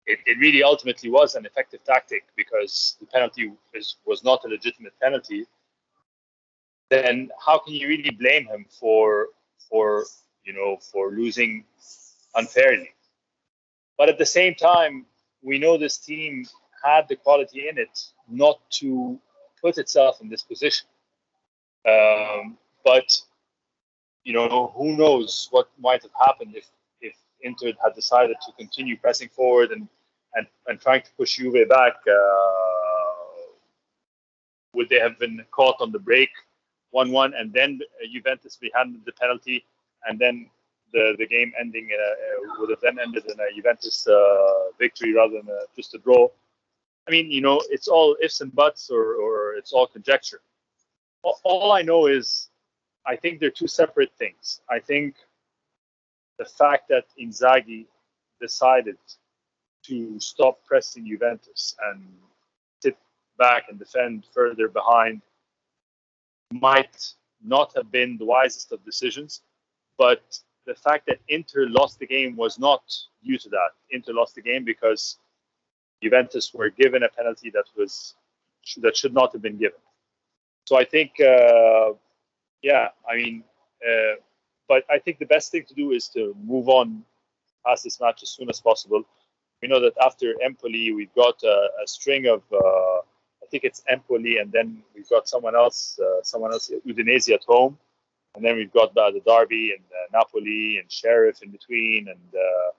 [0.06, 4.48] it, it really ultimately was an effective tactic because the penalty is, was not a
[4.48, 5.46] legitimate penalty.
[6.90, 9.28] Then how can you really blame him for
[9.70, 10.06] for
[10.44, 11.64] you know for losing
[12.36, 12.90] unfairly?
[13.98, 15.06] But at the same time,
[15.42, 16.46] we know this team
[16.84, 19.20] had the quality in it not to
[19.62, 20.88] put itself in this position.
[21.88, 23.22] Um, but
[24.24, 26.68] you know, who knows what might have happened if
[27.02, 29.88] if Inter had decided to continue pressing forward and
[30.36, 31.96] and, and trying to push Juve back.
[32.08, 32.42] Uh,
[34.74, 36.30] would they have been caught on the break,
[36.92, 37.80] one-one, and then
[38.14, 39.66] Juventus behind the penalty,
[40.06, 40.50] and then
[40.94, 45.14] the the game ending a, uh, would have then ended in a Juventus uh, victory
[45.14, 46.28] rather than a, just a draw.
[47.08, 50.42] I mean, you know, it's all ifs and buts, or or it's all conjecture.
[51.24, 52.51] All, all I know is
[53.06, 54.62] I think they're two separate things.
[54.70, 55.16] I think
[56.38, 57.86] the fact that Inzaghi
[58.40, 58.98] decided
[59.84, 62.08] to stop pressing Juventus and
[62.82, 62.98] sit
[63.38, 65.22] back and defend further behind
[66.52, 69.42] might not have been the wisest of decisions.
[69.98, 72.84] But the fact that Inter lost the game was not
[73.24, 73.72] due to that.
[73.90, 75.18] Inter lost the game because
[76.04, 78.16] Juventus were given a penalty that was
[78.78, 79.80] that should not have been given.
[80.66, 81.94] So I think, uh,
[82.62, 83.44] yeah, I mean,
[83.86, 84.16] uh,
[84.68, 87.04] but I think the best thing to do is to move on
[87.66, 89.04] past this match as soon as possible.
[89.62, 92.98] We know that after Empoli, we've got a, a string of, uh,
[93.44, 97.44] I think it's Empoli, and then we've got someone else, uh, someone else, Udinese at
[97.44, 97.78] home,
[98.36, 102.72] and then we've got the Derby and uh, Napoli and Sheriff in between, and uh,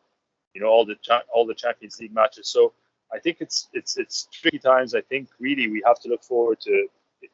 [0.55, 2.49] you know all the cha- all the Champions League matches.
[2.49, 2.73] So
[3.13, 4.95] I think it's it's it's tricky times.
[4.95, 6.89] I think really we have to look forward to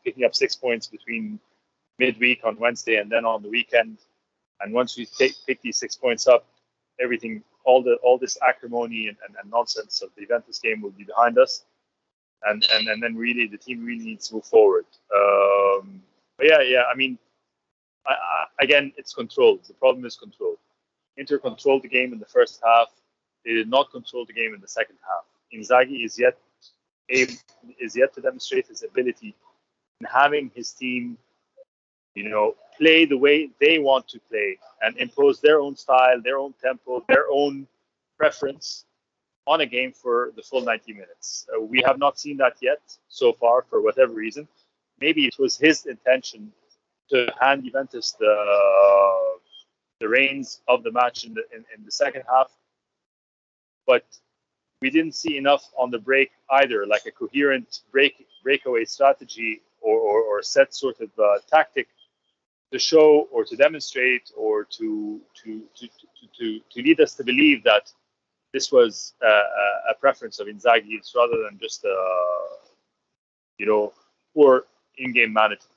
[0.05, 1.39] picking up six points between
[1.99, 3.99] midweek on Wednesday and then on the weekend.
[4.61, 6.47] And once we take, pick these six points up,
[7.01, 10.91] everything, all the all this acrimony and, and, and nonsense of the Juventus game will
[10.91, 11.65] be behind us.
[12.45, 14.87] And, and and then really the team really needs to move forward.
[15.15, 16.03] Um,
[16.37, 16.83] but yeah, yeah.
[16.93, 17.19] I mean,
[18.07, 19.65] I, I, again, it's controlled.
[19.67, 20.57] The problem is control.
[21.17, 22.89] Inter controlled the game in the first half.
[23.45, 25.25] They did not control the game in the second half.
[25.53, 26.37] Inzaghi is yet
[27.09, 27.35] able,
[27.79, 29.35] is yet to demonstrate his ability
[30.01, 31.19] in having his team,
[32.19, 36.39] you know, play the way they want to play and impose their own style, their
[36.39, 37.67] own tempo, their own
[38.17, 38.85] preference
[39.47, 41.47] on a game for the full 90 minutes.
[41.55, 44.47] Uh, we have not seen that yet so far for whatever reason.
[45.01, 46.53] Maybe it was his intention
[47.11, 48.35] to hand Juventus the
[50.01, 52.51] the reins of the match in the in, in the second half,
[53.87, 54.05] but
[54.81, 59.99] we didn't see enough on the break either, like a coherent break breakaway strategy or,
[59.99, 61.89] or, or set sort of uh, tactic
[62.73, 67.25] to show or to demonstrate or to to to to, to, to lead us to
[67.25, 67.93] believe that
[68.53, 69.43] this was uh,
[69.91, 71.97] a preference of Inzaghi's rather than just a
[73.59, 73.93] you know
[74.35, 74.65] poor
[74.99, 75.73] in-game management.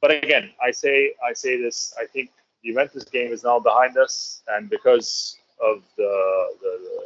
[0.00, 1.94] But again, I say I say this.
[2.00, 2.30] I think
[2.62, 7.00] the Juventus game is now behind us, and because of the, the, the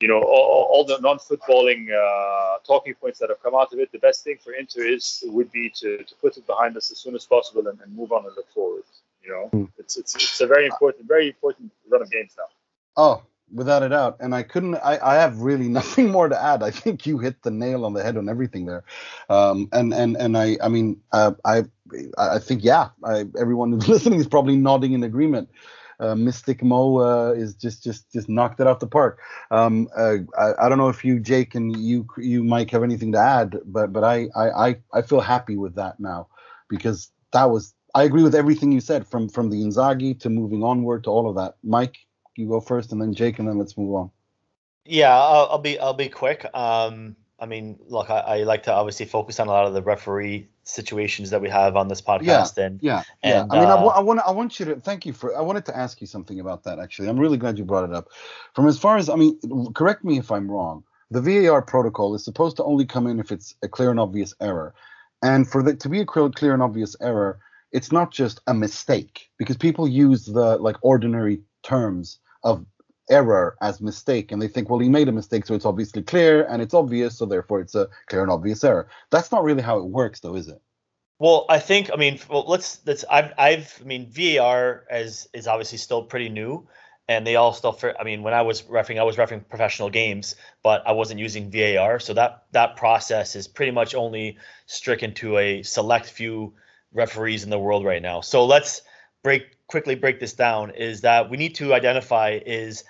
[0.00, 3.92] you know all, all the non-footballing uh, talking points that have come out of it.
[3.92, 6.98] The best thing for Inter is would be to, to put it behind us as
[6.98, 8.84] soon as possible and, and move on and look forward.
[9.22, 9.64] You know, Hmm.
[9.78, 12.44] it's it's it's a very important, very important run of games now.
[12.96, 13.22] Oh,
[13.52, 14.16] without a doubt.
[14.20, 14.76] And I couldn't.
[14.76, 16.62] I, I have really nothing more to add.
[16.62, 18.84] I think you hit the nail on the head on everything there.
[19.28, 21.64] Um, and and and I I mean uh, I
[22.18, 22.88] I think yeah.
[23.04, 25.50] I, everyone who's listening is probably nodding in agreement.
[26.00, 29.20] Uh, Mystic Mo uh, is just just just knocked it out the park.
[29.50, 33.12] Um, uh, I, I don't know if you, Jake, and you you Mike have anything
[33.12, 36.28] to add, but but I I I, feel happy with that now
[36.68, 40.64] because that was I agree with everything you said from from the Inzaghi to moving
[40.64, 41.56] onward to all of that.
[41.62, 41.98] Mike,
[42.36, 44.10] you go first, and then Jake, and then let's move on.
[44.86, 46.46] Yeah, I'll, I'll be I'll be quick.
[46.54, 49.82] Um, I mean, look, I, I like to obviously focus on a lot of the
[49.82, 53.42] referee situations that we have on this podcast, and Yeah, yeah.
[53.42, 55.36] And, I mean, I, uh, wa- I want I want you to thank you for.
[55.36, 56.78] I wanted to ask you something about that.
[56.78, 58.08] Actually, I'm really glad you brought it up.
[58.54, 59.38] From as far as I mean,
[59.74, 60.84] correct me if I'm wrong.
[61.10, 64.32] The VAR protocol is supposed to only come in if it's a clear and obvious
[64.40, 64.74] error,
[65.22, 67.40] and for the to be a clear and obvious error,
[67.72, 72.64] it's not just a mistake because people use the like ordinary terms of
[73.10, 76.44] error as mistake and they think well he made a mistake so it's obviously clear
[76.44, 79.78] and it's obvious so therefore it's a clear and obvious error that's not really how
[79.78, 80.60] it works though is it
[81.18, 85.46] Well, I think I mean well, let's let's I've I've I mean VAR is is
[85.46, 86.66] obviously still pretty new,
[87.08, 90.34] and they all still I mean when I was refereeing I was refereeing professional games,
[90.62, 95.36] but I wasn't using VAR, so that that process is pretty much only stricken to
[95.38, 96.54] a select few
[96.92, 98.22] referees in the world right now.
[98.22, 98.82] So let's
[99.22, 100.70] break quickly break this down.
[100.70, 102.84] Is that we need to identify is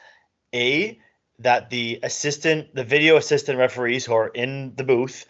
[0.54, 0.98] a
[1.38, 5.26] that the assistant the video assistant referees who are in the booth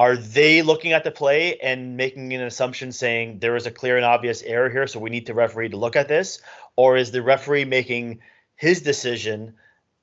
[0.00, 3.96] are they looking at the play and making an assumption saying there is a clear
[3.96, 6.40] and obvious error here, so we need the referee to look at this?
[6.74, 8.20] Or is the referee making
[8.56, 9.56] his decision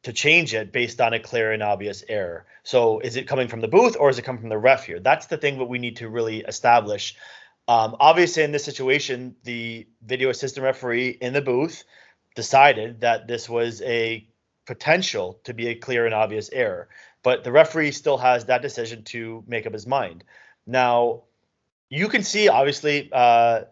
[0.04, 2.46] to change it based on a clear and obvious error?
[2.62, 5.00] So is it coming from the booth or is it coming from the ref here?
[5.00, 7.16] That's the thing that we need to really establish.
[7.68, 11.84] Um, obviously, in this situation, the video assistant referee in the booth
[12.36, 14.28] decided that this was a
[14.68, 16.88] potential to be a clear and obvious error
[17.28, 20.24] but the referee still has that decision to make up his mind.
[20.66, 21.24] Now,
[21.90, 23.64] you can see obviously uh,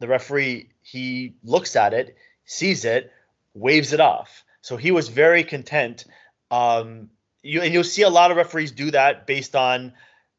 [0.00, 3.12] the referee he looks at it, sees it,
[3.54, 4.42] waves it off.
[4.62, 6.06] So he was very content.
[6.50, 7.10] Um,
[7.44, 9.92] you and you'll see a lot of referees do that based on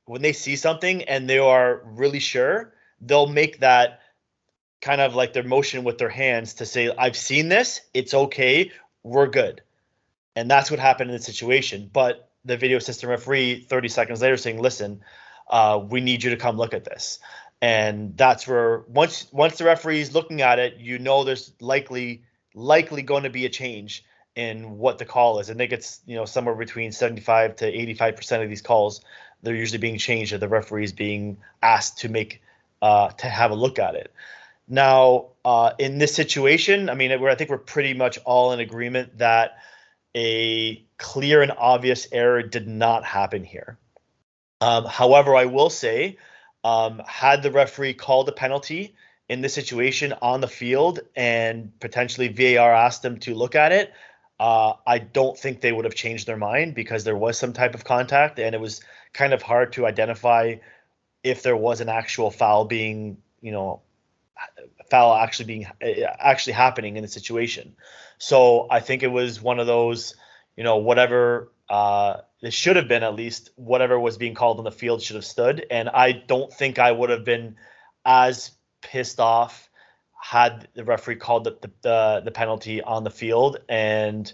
[0.03, 4.01] when they see something and they are really sure, they'll make that
[4.81, 7.79] kind of like their motion with their hands to say, "I've seen this.
[7.93, 8.71] It's okay.
[9.01, 9.61] We're good."
[10.35, 11.89] And that's what happened in the situation.
[11.91, 15.01] But the video system referee 30 seconds later saying, "Listen,
[15.49, 17.19] uh, we need you to come look at this."
[17.61, 22.23] And that's where once once the referee's looking at it, you know there's likely
[22.53, 24.03] likely going to be a change
[24.35, 25.49] in what the call is.
[25.49, 29.01] I think it's you know somewhere between 75 to 85 percent of these calls
[29.43, 32.41] they're usually being changed or the referees being asked to make
[32.81, 34.11] uh, to have a look at it.
[34.67, 39.17] Now, uh, in this situation, I mean, I think we're pretty much all in agreement
[39.19, 39.57] that
[40.15, 43.77] a clear and obvious error did not happen here.
[44.61, 46.17] Um, however, I will say,
[46.63, 48.95] um, had the referee called a penalty
[49.27, 53.91] in this situation on the field and potentially VAR asked them to look at it,
[54.39, 57.75] uh, I don't think they would have changed their mind because there was some type
[57.75, 58.81] of contact and it was
[59.13, 60.55] kind of hard to identify
[61.23, 63.81] if there was an actual foul being, you know,
[64.89, 65.67] foul actually being
[66.19, 67.75] actually happening in the situation.
[68.23, 70.15] So I think it was one of those,
[70.55, 74.63] you know, whatever uh, it should have been at least whatever was being called on
[74.63, 75.65] the field should have stood.
[75.69, 77.57] And I don't think I would have been
[78.05, 78.51] as
[78.81, 79.69] pissed off
[80.21, 84.31] had the referee called the the, the penalty on the field and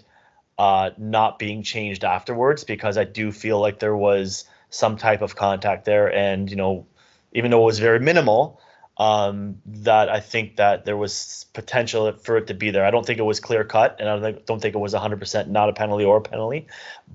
[0.56, 5.34] uh, not being changed afterwards because I do feel like there was some type of
[5.34, 6.86] contact there, and you know,
[7.32, 8.60] even though it was very minimal,
[9.00, 12.84] um, that I think that there was potential for it to be there.
[12.84, 14.92] I don't think it was clear cut, and I don't think, don't think it was
[14.92, 16.66] 100% not a penalty or a penalty,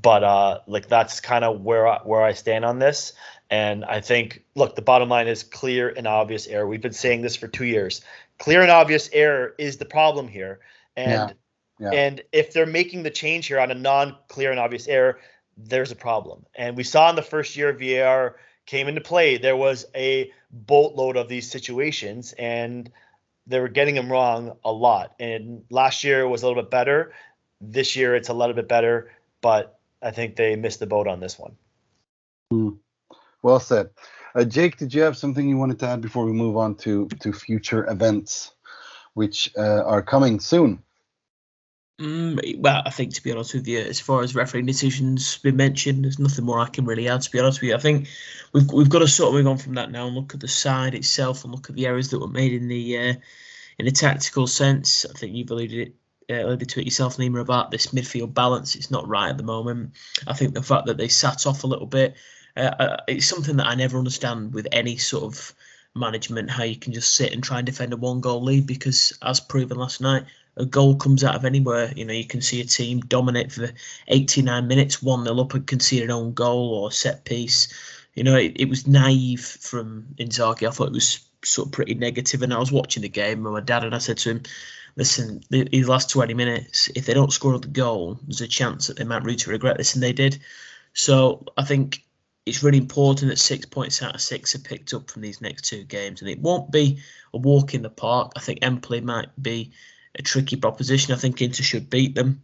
[0.01, 3.13] but uh, like that's kind of where I, where I stand on this.
[3.51, 6.65] And I think, look, the bottom line is clear and obvious error.
[6.65, 8.01] We've been saying this for two years.
[8.39, 10.61] Clear and obvious error is the problem here,
[10.97, 11.35] and
[11.77, 11.91] Yeah.
[11.91, 11.99] Yeah.
[11.99, 15.19] and if they're making the change here on a non-clear and obvious error,
[15.55, 16.47] there's a problem.
[16.55, 20.31] And we saw in the first year of VAR came into play, there was a
[20.51, 22.91] boatload of these situations, and
[23.47, 25.15] they were getting them wrong a lot.
[25.19, 27.13] And last year was a little bit better.
[27.61, 29.11] This year it's a little bit better,
[29.41, 31.55] but I think they missed the boat on this one.
[33.41, 33.89] Well said.
[34.33, 37.07] Uh, Jake, did you have something you wanted to add before we move on to
[37.21, 38.53] to future events,
[39.13, 40.81] which uh, are coming soon?
[41.99, 45.55] Mm, well, I think to be honest with you, as far as refereeing decisions been
[45.55, 47.21] mentioned, there's nothing more I can really add.
[47.21, 48.09] To be honest with you, I think
[48.51, 50.47] we've we've got to sort of move on from that now and look at the
[50.49, 53.13] side itself and look at the errors that were made in the uh,
[53.79, 55.05] in a tactical sense.
[55.05, 55.95] I think you've alluded it.
[56.27, 58.75] Uh, alluded to it yourself, Nima, about this midfield balance.
[58.75, 59.91] It's not right at the moment.
[60.27, 62.15] I think the fact that they sat off a little bit,
[62.57, 65.53] uh, uh, it's something that I never understand with any sort of
[65.93, 66.49] management.
[66.49, 69.39] How you can just sit and try and defend a one goal lead because, as
[69.39, 70.25] proven last night,
[70.57, 71.91] a goal comes out of anywhere.
[71.95, 73.69] You know, you can see a team dominate for
[74.07, 77.67] 89 minutes, 1 0 up and concede an own goal or a set piece.
[78.13, 80.67] You know, it, it was naive from Inzaghi.
[80.67, 82.41] I thought it was sort of pretty negative.
[82.41, 84.43] And I was watching the game with my dad, and I said to him,
[84.97, 88.87] Listen, the- these last 20 minutes, if they don't score the goal, there's a chance
[88.87, 90.39] that they might really regret this, and they did.
[90.93, 92.05] So I think
[92.45, 95.63] it's really important that six points out of six are picked up from these next
[95.65, 97.01] two games, and it won't be
[97.33, 98.31] a walk in the park.
[98.37, 99.73] I think Empoli might be
[100.17, 101.13] a tricky proposition.
[101.13, 102.41] I think Inter should beat them,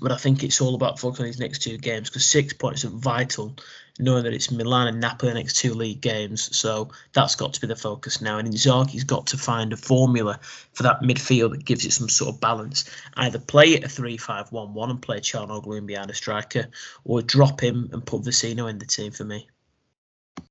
[0.00, 2.84] but I think it's all about focusing on these next two games because six points
[2.84, 3.56] are vital,
[3.98, 6.56] knowing that it's Milan and Napoli the next two league games.
[6.56, 8.38] So that's got to be the focus now.
[8.38, 10.38] And Inzaghi's got to find a formula
[10.72, 12.88] for that midfield that gives it some sort of balance.
[13.16, 16.66] Either play it a 3-5-1-1 and play Çalhanoğlu in behind a striker,
[17.04, 19.48] or drop him and put Vecino in the team for me.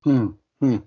[0.03, 0.27] Hmm.
[0.59, 0.77] Hmm.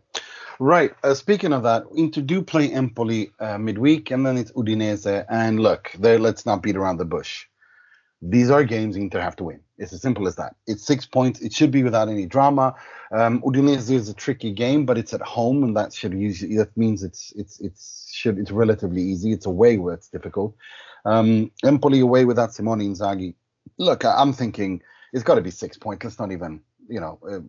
[0.62, 0.94] Right.
[1.02, 5.26] Uh, speaking of that, Inter do play Empoli uh, midweek, and then it's Udinese.
[5.28, 6.20] And look, there.
[6.20, 7.46] Let's not beat around the bush.
[8.22, 9.58] These are games Inter have to win.
[9.76, 10.54] It's as simple as that.
[10.68, 11.40] It's six points.
[11.40, 12.76] It should be without any drama.
[13.10, 16.76] Um, Udinese is a tricky game, but it's at home, and that should usually that
[16.76, 19.32] means it's it's it's should it's relatively easy.
[19.32, 20.54] It's away where it's difficult.
[21.04, 23.34] Um, Empoli away without Simone Inzaghi.
[23.78, 24.80] Look, I'm thinking
[25.12, 26.04] it's got to be six points.
[26.04, 27.40] Let's not even, you know, uh,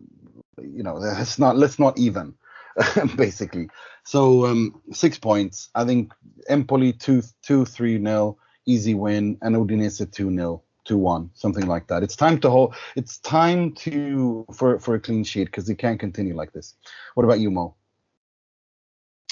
[0.60, 2.34] you know, let's not let's not even.
[3.16, 3.68] basically.
[4.04, 5.70] So um, six points.
[5.74, 6.12] I think
[6.48, 11.86] Empoli two two three nil easy win, and Udinese two 0 two one something like
[11.88, 12.02] that.
[12.02, 12.74] It's time to hold.
[12.96, 16.74] It's time to for for a clean sheet because it can't continue like this.
[17.14, 17.74] What about you, Mo?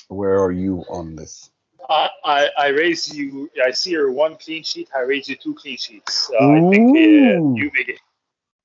[0.09, 1.51] Where are you on this?
[1.89, 3.51] I, I, I raise you.
[3.65, 4.89] I see your one clean sheet.
[4.95, 6.31] I raise you two clean sheets.
[6.41, 7.57] Uh, I think uh, Ooh.
[7.59, 7.97] Juve game.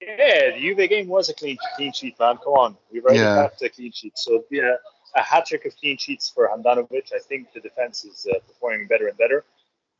[0.01, 2.37] Yeah, the Juve game was a clean clean sheet, man.
[2.37, 3.35] Come on, we've already Yeah.
[3.35, 4.17] got a clean sheet.
[4.17, 4.75] So yeah,
[5.15, 7.11] a hat trick of clean sheets for Handanovic.
[7.13, 9.43] I think the defense is uh, performing better and better.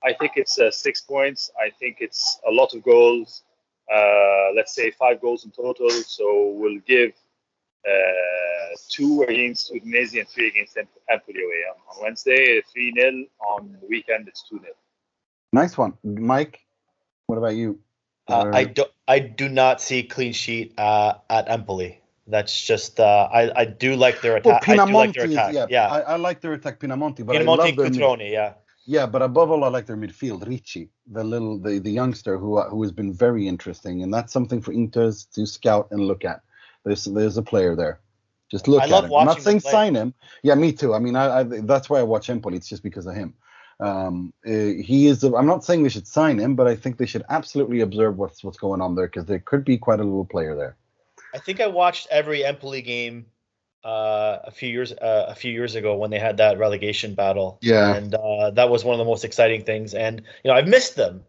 [0.04, 1.50] I think it's uh, six points.
[1.60, 3.44] I think it's a lot of goals.
[3.92, 5.90] Uh, let's say five goals in total.
[5.90, 7.14] So we'll give
[7.88, 12.62] uh, two against Udinese and three against Emp- Empoli away on, on Wednesday.
[12.72, 14.28] Three 0 on the weekend.
[14.28, 14.74] It's two 0
[15.54, 16.60] Nice one, Mike.
[17.26, 17.80] What about you?
[18.28, 22.02] Uh, I do I do not see clean sheet uh, at Empoli.
[22.28, 24.70] That's just uh, I I do like their Well, attack.
[24.70, 25.54] I do like Pinamonti their is, attack.
[25.54, 28.54] yeah, Yeah, I, I like their attack, Pinamonti, but I love their mid- Yeah,
[28.86, 32.58] Yeah, but above all, I like their midfield, Ricci, the little the, the youngster who
[32.58, 36.26] uh, who has been very interesting, and that's something for Inters to scout and look
[36.26, 36.42] at.
[36.84, 38.00] There's there's a player there.
[38.50, 39.14] Just look I at love him.
[39.14, 39.72] I'm not saying play.
[39.72, 40.14] sign him.
[40.44, 40.94] Yeah, me too.
[40.94, 42.58] I mean, I, I that's why I watch Empoli.
[42.58, 43.34] It's just because of him.
[43.80, 45.24] Um, uh, he is.
[45.24, 48.44] I'm not saying they should sign him, but I think they should absolutely observe what's
[48.44, 50.76] what's going on there because there could be quite a little player there.
[51.34, 53.28] I think I watched every Empoli game
[53.84, 57.60] uh, a few years uh, a few years ago when they had that relegation battle.
[57.62, 57.96] Yeah.
[57.96, 59.94] and uh, that was one of the most exciting things.
[59.94, 61.24] And you know, I've missed them.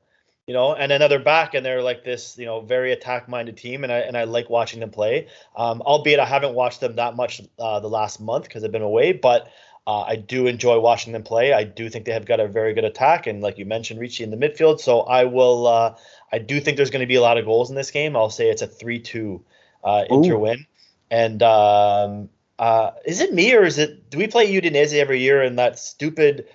[0.46, 3.84] You know, and then they're back, and they're like this, you know, very attack-minded team,
[3.84, 5.28] and I and I like watching them play.
[5.54, 8.80] Um, albeit I haven't watched them that much uh, the last month because I've been
[8.80, 9.48] away, but
[9.88, 11.54] uh, I do enjoy watching them play.
[11.54, 14.22] I do think they have got a very good attack, and like you mentioned, Ricci
[14.22, 14.80] in the midfield.
[14.80, 15.66] So I will.
[15.66, 15.94] Uh,
[16.30, 18.14] I do think there's going to be a lot of goals in this game.
[18.14, 19.42] I'll say it's a three-two
[19.82, 20.40] uh, Inter Ooh.
[20.40, 20.66] win.
[21.10, 22.28] And um,
[22.58, 24.10] uh, is it me or is it?
[24.10, 26.48] Do we play Udinese every year in that stupid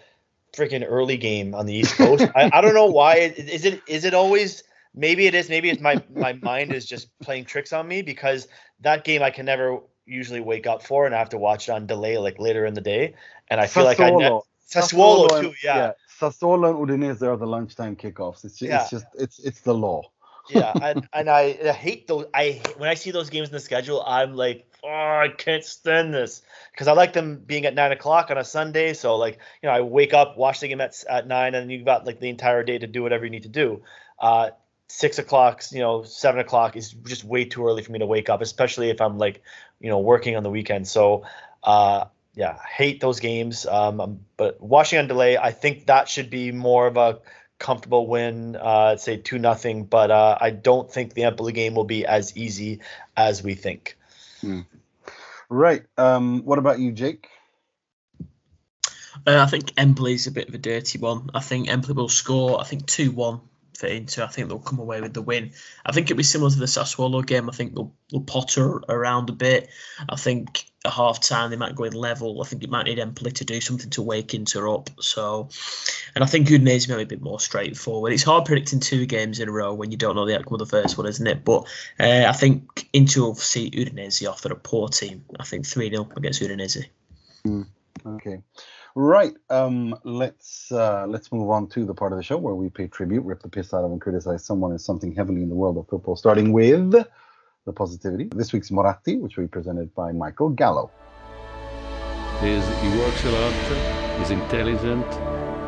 [0.55, 2.27] freaking early game on the East Coast?
[2.35, 3.33] I, I don't know why.
[3.35, 3.81] Is it?
[3.87, 4.63] Is it always?
[4.93, 5.49] Maybe it is.
[5.49, 8.47] Maybe it's my my mind is just playing tricks on me because
[8.81, 11.71] that game I can never usually wake up for and I have to watch it
[11.71, 13.15] on delay like later in the day.
[13.49, 14.43] And I feel like I ne- Sassuolo.
[14.69, 15.53] Sassuolo and- too.
[15.63, 15.91] Yeah.
[16.19, 18.45] Sassuolo and Udinese are the lunchtime kickoffs.
[18.45, 18.81] It's just, Yeah.
[18.81, 20.03] it's just it's it's the law.
[20.49, 22.25] yeah, and, and I, I hate those.
[22.33, 26.13] I when I see those games in the schedule, I'm like, oh, I can't stand
[26.13, 26.41] this
[26.71, 28.93] because I like them being at nine o'clock on a Sunday.
[28.93, 31.85] So like, you know, I wake up, watch the game at at nine, and you've
[31.85, 33.81] got like the entire day to do whatever you need to do.
[34.19, 34.49] Uh,
[34.87, 38.29] six o'clock, you know, seven o'clock is just way too early for me to wake
[38.29, 39.41] up, especially if I'm like,
[39.79, 40.87] you know, working on the weekend.
[40.87, 41.23] So,
[41.63, 42.05] uh,
[42.35, 43.65] yeah, hate those games.
[43.65, 47.19] Um, um, but watching on delay, I think that should be more of a
[47.59, 49.85] comfortable win, uh, I'd say two nothing.
[49.85, 52.81] But uh, I don't think the Empoli game will be as easy
[53.15, 53.97] as we think.
[55.49, 55.83] Right.
[55.97, 56.43] Um.
[56.43, 57.29] What about you, Jake?
[59.25, 61.29] Uh, I think Empoli's a bit of a dirty one.
[61.33, 62.59] I think Empoli will score.
[62.59, 63.41] I think two one
[63.77, 64.23] for Inter.
[64.23, 65.51] I think they'll come away with the win.
[65.85, 67.49] I think it'll be similar to the Sassuolo game.
[67.49, 69.69] I think they'll, they'll potter around a bit.
[70.07, 72.41] I think at half time they might go in level.
[72.41, 74.89] I think it might need Empoli to do something to wake Inter up.
[74.99, 75.49] So,
[76.15, 78.13] and I think Udinese may be a bit more straightforward.
[78.13, 80.59] It's hard predicting two games in a row when you don't know the outcome of
[80.59, 81.43] the first one, isn't it?
[81.43, 81.63] But
[81.99, 84.41] uh, I think Inter will see Udinese off.
[84.41, 85.25] They're a poor team.
[85.39, 86.85] I think three 0 against Udinese.
[88.05, 88.41] Okay.
[88.95, 89.33] Right.
[89.49, 89.95] Um.
[90.03, 93.23] Let's uh, let's move on to the part of the show where we pay tribute,
[93.25, 95.87] rip the piss out of, and criticize someone and something heavily in the world of
[95.87, 96.15] football.
[96.15, 96.91] Starting with
[97.65, 98.29] the positivity.
[98.35, 100.91] This week's Moratti, which will be presented by Michael Gallo.
[102.41, 105.05] He's, he works a lot, he's intelligent,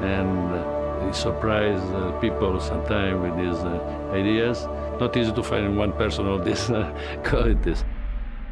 [0.04, 4.66] and uh, he surprises uh, people sometimes with his uh, ideas.
[5.00, 7.86] Not easy to find one person of this uh, qualities.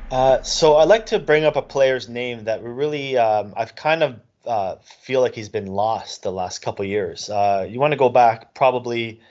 [0.10, 3.76] Uh, so I like to bring up a player's name that we really um, I've
[3.76, 7.30] kind of uh, feel like he's been lost the last couple years.
[7.30, 9.22] Uh, you want to go back probably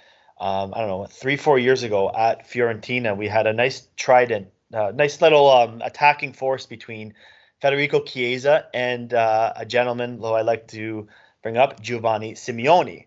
[0.40, 4.48] um, I don't know three four years ago at Fiorentina we had a nice trident,
[4.72, 7.14] uh, nice little um, attacking force between
[7.60, 11.08] Federico Chiesa and uh, a gentleman who I like to
[11.42, 13.06] bring up Giovanni Simeone.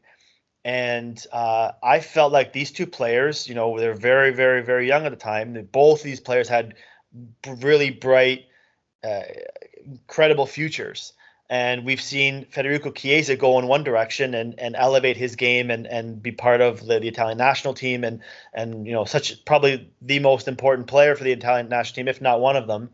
[0.64, 5.06] And uh, I felt like these two players, you know, they're very, very, very young
[5.06, 5.68] at the time.
[5.72, 6.74] Both these players had
[7.46, 8.46] really bright,
[9.86, 11.14] incredible futures.
[11.50, 15.86] And we've seen Federico Chiesa go in one direction and, and elevate his game and,
[15.86, 19.92] and be part of the, the Italian national team and and you know such probably
[20.02, 22.90] the most important player for the Italian national team, if not one of them.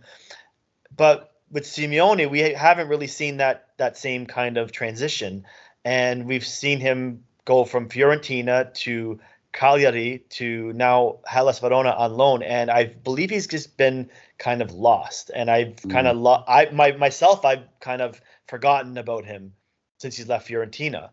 [0.96, 5.46] But with Simeone, we haven't really seen that that same kind of transition,
[5.86, 9.20] and we've seen him go from Fiorentina to
[9.54, 14.10] Cagliari to now Hellas Verona on loan, and I believe he's just been
[14.42, 15.30] kind of lost.
[15.34, 19.54] And I've kind of lo- I my myself I've kind of forgotten about him
[20.00, 21.12] since he's left Fiorentina.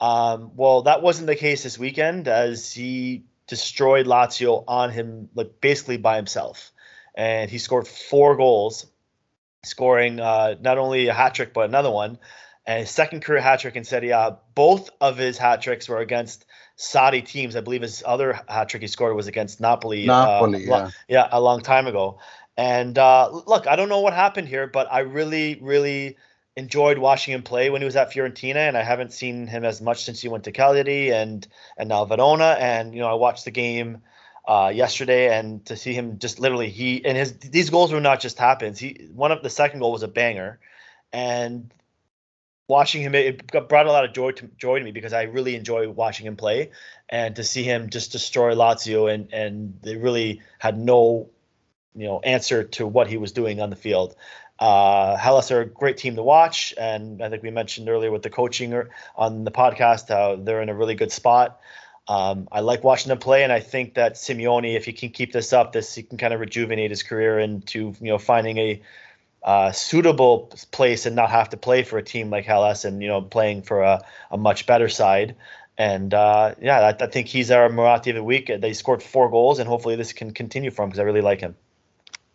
[0.00, 5.60] Um, well, that wasn't the case this weekend as he destroyed Lazio on him like
[5.60, 6.70] basically by himself,
[7.16, 8.86] and he scored four goals,
[9.64, 12.16] scoring uh, not only a hat trick but another one,
[12.64, 14.38] and his second career hat trick in Serie A.
[14.54, 16.46] Both of his hat tricks were against
[16.78, 17.56] Sarri teams.
[17.56, 20.06] I believe his other hat trick he scored was against Napoli.
[20.06, 20.90] Napoli, uh, yeah.
[21.08, 22.20] yeah, a long time ago.
[22.58, 26.16] And uh, look, I don't know what happened here, but I really, really
[26.56, 29.80] enjoyed watching him play when he was at Fiorentina, and I haven't seen him as
[29.80, 32.56] much since he went to Cagliari and and now Verona.
[32.58, 34.02] And you know, I watched the game
[34.46, 38.18] uh, yesterday, and to see him just literally he and his these goals were not
[38.18, 38.80] just happens.
[38.80, 40.58] He one of the second goal was a banger,
[41.12, 41.72] and
[42.66, 45.54] watching him, it brought a lot of joy to joy to me because I really
[45.54, 46.72] enjoy watching him play,
[47.08, 51.30] and to see him just destroy Lazio and and they really had no,
[51.94, 54.14] you know, answer to what he was doing on the field.
[54.58, 58.22] Uh, Hellas are a great team to watch, and I think we mentioned earlier with
[58.22, 61.60] the coaching or on the podcast how they're in a really good spot.
[62.08, 65.32] Um, I like watching them play, and I think that Simeone, if he can keep
[65.32, 68.82] this up, this he can kind of rejuvenate his career into you know finding a
[69.42, 73.08] uh, suitable place and not have to play for a team like Hellas and you
[73.08, 75.36] know playing for a, a much better side.
[75.76, 78.50] And uh, yeah, I, I, think he's our Moratti of the week.
[78.58, 81.40] They scored four goals, and hopefully this can continue for him because I really like
[81.40, 81.54] him.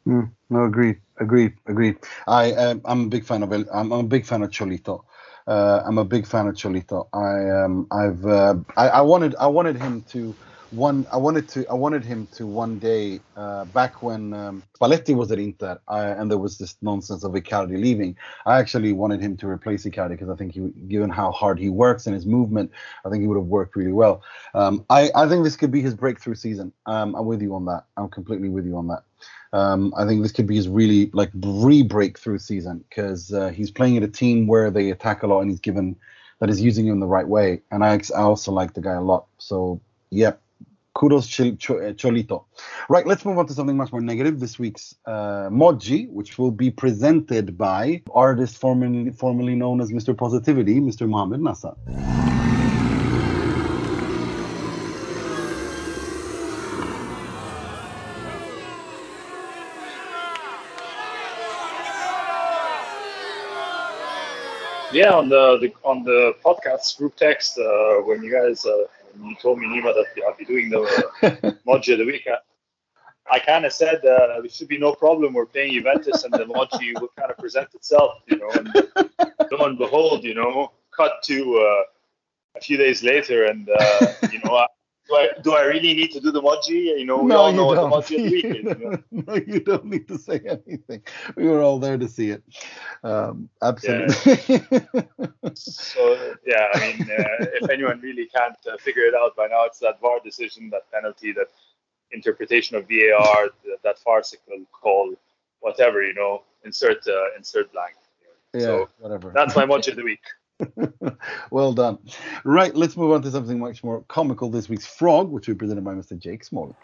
[0.07, 1.97] Mm, no, agreed, agreed, agreed.
[2.27, 3.51] I uh, I'm a big fan of.
[3.53, 5.03] I'm, I'm a big fan of Cholito.
[5.47, 7.07] Uh, I'm a big fan of Cholito.
[7.13, 10.37] I um I've uh, I, I wanted I wanted him to
[10.71, 15.15] one I wanted to I wanted him to one day uh, back when um, Spalletti
[15.15, 18.17] was at Inter I, and there was this nonsense of Icardi leaving.
[18.45, 21.69] I actually wanted him to replace Icardi because I think he, given how hard he
[21.69, 22.71] works and his movement,
[23.05, 24.21] I think he would have worked really well.
[24.53, 26.73] Um, I I think this could be his breakthrough season.
[26.87, 27.85] Um, I'm with you on that.
[27.95, 29.03] I'm completely with you on that.
[29.53, 33.97] Um, I think this could be his really like re-breakthrough season because uh, he's playing
[33.97, 35.95] at a team where they attack a lot and he's given
[36.39, 37.61] that is using him the right way.
[37.71, 39.27] And I, I also like the guy a lot.
[39.37, 40.33] So yeah,
[40.95, 42.45] kudos Ch- Ch- Cholito.
[42.89, 44.39] Right, let's move on to something much more negative.
[44.39, 50.17] This week's uh, Moggi, which will be presented by artist formerly formerly known as Mr.
[50.17, 51.07] Positivity, Mr.
[51.07, 52.62] Mohammed Nasa.
[64.93, 68.83] Yeah, on the, the on the podcast group text uh, when you guys uh,
[69.21, 70.81] you told me Nima that I'll be doing the
[71.23, 72.27] uh, of the week.
[72.27, 72.37] I,
[73.31, 75.33] I kind of said uh, there should be no problem.
[75.33, 78.49] We're playing Juventus and the Moggi will kind of present itself, you know.
[78.51, 78.73] And
[79.51, 81.83] lo and behold, you know, cut to uh,
[82.57, 84.67] a few days later, and uh, you know, I,
[85.07, 86.97] do I do I really need to do the Moggi?
[86.99, 87.89] You know, we No, all know don't.
[87.91, 88.65] what the Moggi of the week is.
[88.79, 89.23] You know?
[89.27, 91.03] no, you don't need to say anything.
[91.35, 92.43] We were all there to see it.
[93.03, 94.15] Um, absolutely.
[95.55, 99.65] So yeah, I mean, uh, if anyone really can't uh, figure it out by now,
[99.65, 101.47] it's that VAR decision, that penalty, that
[102.11, 105.13] interpretation of VAR, that, that farcical call,
[105.59, 106.43] whatever you know.
[106.65, 107.95] Insert uh, insert blank.
[108.53, 109.31] yeah, So whatever.
[109.35, 110.23] that's my Moggi of the week.
[111.51, 111.97] Well done.
[112.43, 114.49] Right, let's move on to something much more comical.
[114.49, 116.17] This week's Frog, which will be presented by Mr.
[116.17, 116.75] Jake Small.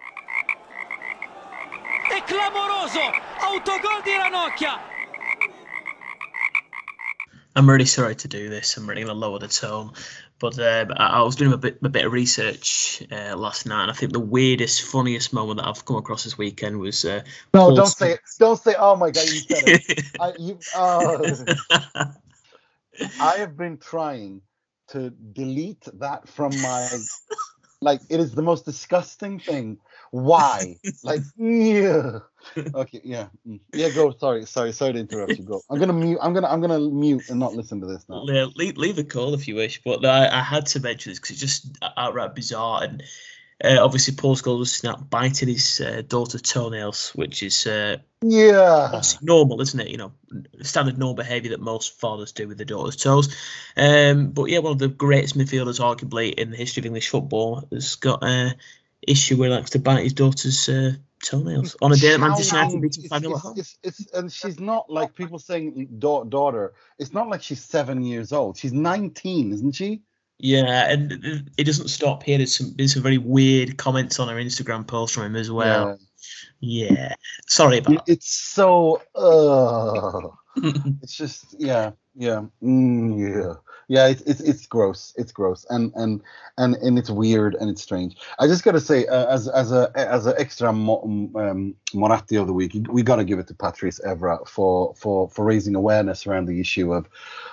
[2.12, 3.00] È clamoroso!
[3.41, 4.80] Autogol di Ranocchia!
[7.56, 8.78] I'm really sorry to do this.
[8.78, 9.91] I'm really going to lower the tone.
[10.40, 13.82] But uh, I I was doing a bit, a bit of research uh, last night,
[13.82, 17.04] and I think the weirdest, funniest moment that I've come across this weekend was.
[17.04, 17.22] Uh,
[17.54, 18.20] No, Paul don't Smith- say it.
[18.40, 18.76] Don't say.
[18.80, 20.04] Oh my God, you said it.
[20.22, 21.22] I, you, oh.
[23.19, 24.41] I have been trying
[24.89, 26.89] to delete that from my.
[27.81, 29.77] Like it is the most disgusting thing.
[30.11, 30.76] Why?
[31.03, 32.19] Like, yeah.
[32.57, 33.59] Okay, yeah, mm.
[33.73, 33.89] yeah.
[33.89, 34.11] Go.
[34.11, 35.45] Sorry, sorry, sorry to interrupt you.
[35.45, 35.61] Go.
[35.69, 36.19] I'm gonna mute.
[36.21, 38.23] I'm gonna, I'm gonna mute and not listen to this now.
[38.23, 41.31] Leave, leave a call if you wish, but I, I had to mention this because
[41.31, 42.84] it's just outright bizarre.
[42.84, 43.03] And
[43.64, 49.02] uh, obviously, Paul Scholes was snapped biting his uh, daughter's toenails, which is uh, Yeah.
[49.22, 49.90] normal, isn't it?
[49.90, 50.11] You know,
[50.61, 53.36] standard normal behaviour that most fathers do with their daughter's toes.
[53.76, 57.68] Um, but yeah, one of the greatest midfielders, arguably, in the history of English football,
[57.72, 58.56] has got a
[59.07, 60.91] issue where he likes to bite his daughter's uh,
[61.23, 63.53] toenails on a day that Manchester United young- beats him 5 0 at it's, home.
[63.57, 66.73] it's, it's, it's, and she's not like people saying da- daughter.
[66.98, 68.57] It's not like she's seven years old.
[68.57, 70.02] She's 19, isn't she?
[70.40, 71.11] Yeah, and
[71.57, 72.38] it- doesn't stop here.
[72.38, 75.99] There's some there's some very weird comments on her Instagram post from him as well.
[76.61, 77.16] Yeah,
[77.48, 77.82] sorry Yeah.
[77.82, 79.02] about It's so.
[79.16, 80.30] Uh,
[81.02, 83.54] it's just yeah, yeah, mm, yeah,
[83.88, 84.08] yeah.
[84.08, 85.14] It's, it's it's gross.
[85.18, 86.22] It's gross, and and
[86.58, 88.18] and and it's weird and it's strange.
[88.38, 92.48] I just gotta say, uh, as as a as an extra mo- um, Moratti of
[92.48, 96.48] the week, we gotta give it to Patrice Evra for for for raising awareness around
[96.48, 97.08] the issue of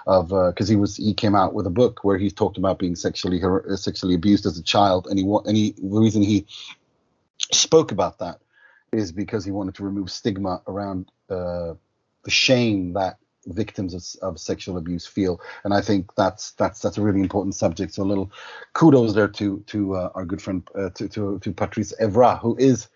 [0.08, 2.96] of because he was he came out with a book where he talked about being
[2.96, 6.44] sexually uh, sexually abused as a child, and he and he the reason he
[7.52, 8.40] spoke about that
[8.92, 11.74] is because he wanted to remove stigma around uh,
[12.24, 16.98] the shame that victims of, of sexual abuse feel, and I think that's that's that's
[16.98, 17.94] a really important subject.
[17.94, 18.30] So a little
[18.72, 22.56] kudos there to to uh, our good friend uh, to, to to Patrice Evra, who
[22.56, 22.88] is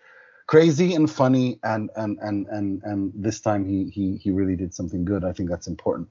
[0.47, 4.73] crazy and funny, and and and and and this time he he he really did
[4.73, 5.23] something good.
[5.23, 6.09] I think that's important.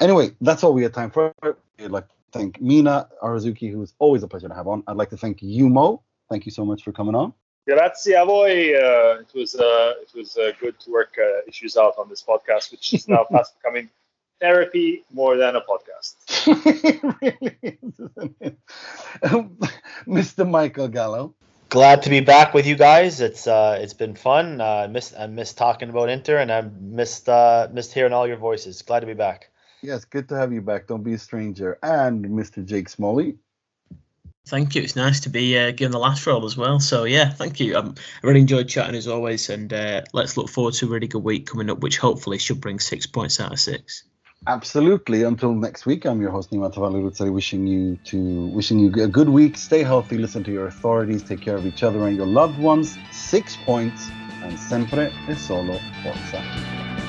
[0.00, 1.34] Anyway, that's all we had time for.
[1.42, 4.82] I'd like to thank Mina Rzouki, who is always a pleasure to have on.
[4.86, 6.00] I'd like to thank Yumo.
[6.28, 7.32] Thank you so much for coming on.
[7.66, 8.74] Grazie a voi.
[8.74, 12.22] Uh, it was uh, it was uh, good to work uh, issues out on this
[12.22, 13.88] podcast, which is now fast becoming
[14.40, 16.16] therapy more than a podcast.
[17.20, 18.58] really is, isn't it?
[20.06, 20.48] Mr.
[20.48, 21.34] Michael Gallo.
[21.68, 23.20] Glad to be back with you guys.
[23.20, 24.60] It's uh, it's been fun.
[24.60, 28.26] Uh, I missed I missed talking about Inter, and I missed uh, missed hearing all
[28.26, 28.82] your voices.
[28.82, 29.50] Glad to be back.
[29.82, 30.88] Yes, good to have you back.
[30.88, 31.78] Don't be a stranger.
[31.82, 32.64] And Mr.
[32.64, 33.36] Jake Smalley.
[34.46, 34.82] Thank you.
[34.82, 36.80] It's nice to be uh, given the last role as well.
[36.80, 37.76] So yeah, thank you.
[37.76, 41.06] Um, I really enjoyed chatting as always, and uh, let's look forward to a really
[41.06, 44.04] good week coming up, which hopefully should bring six points out of six.
[44.46, 45.22] Absolutely.
[45.22, 49.28] Until next week, I'm your host Nima Tavali wishing you to wishing you a good
[49.28, 49.56] week.
[49.56, 52.96] Stay healthy, listen to your authorities, take care of each other and your loved ones.
[53.12, 54.10] Six points,
[54.42, 56.99] and sempre e solo forza.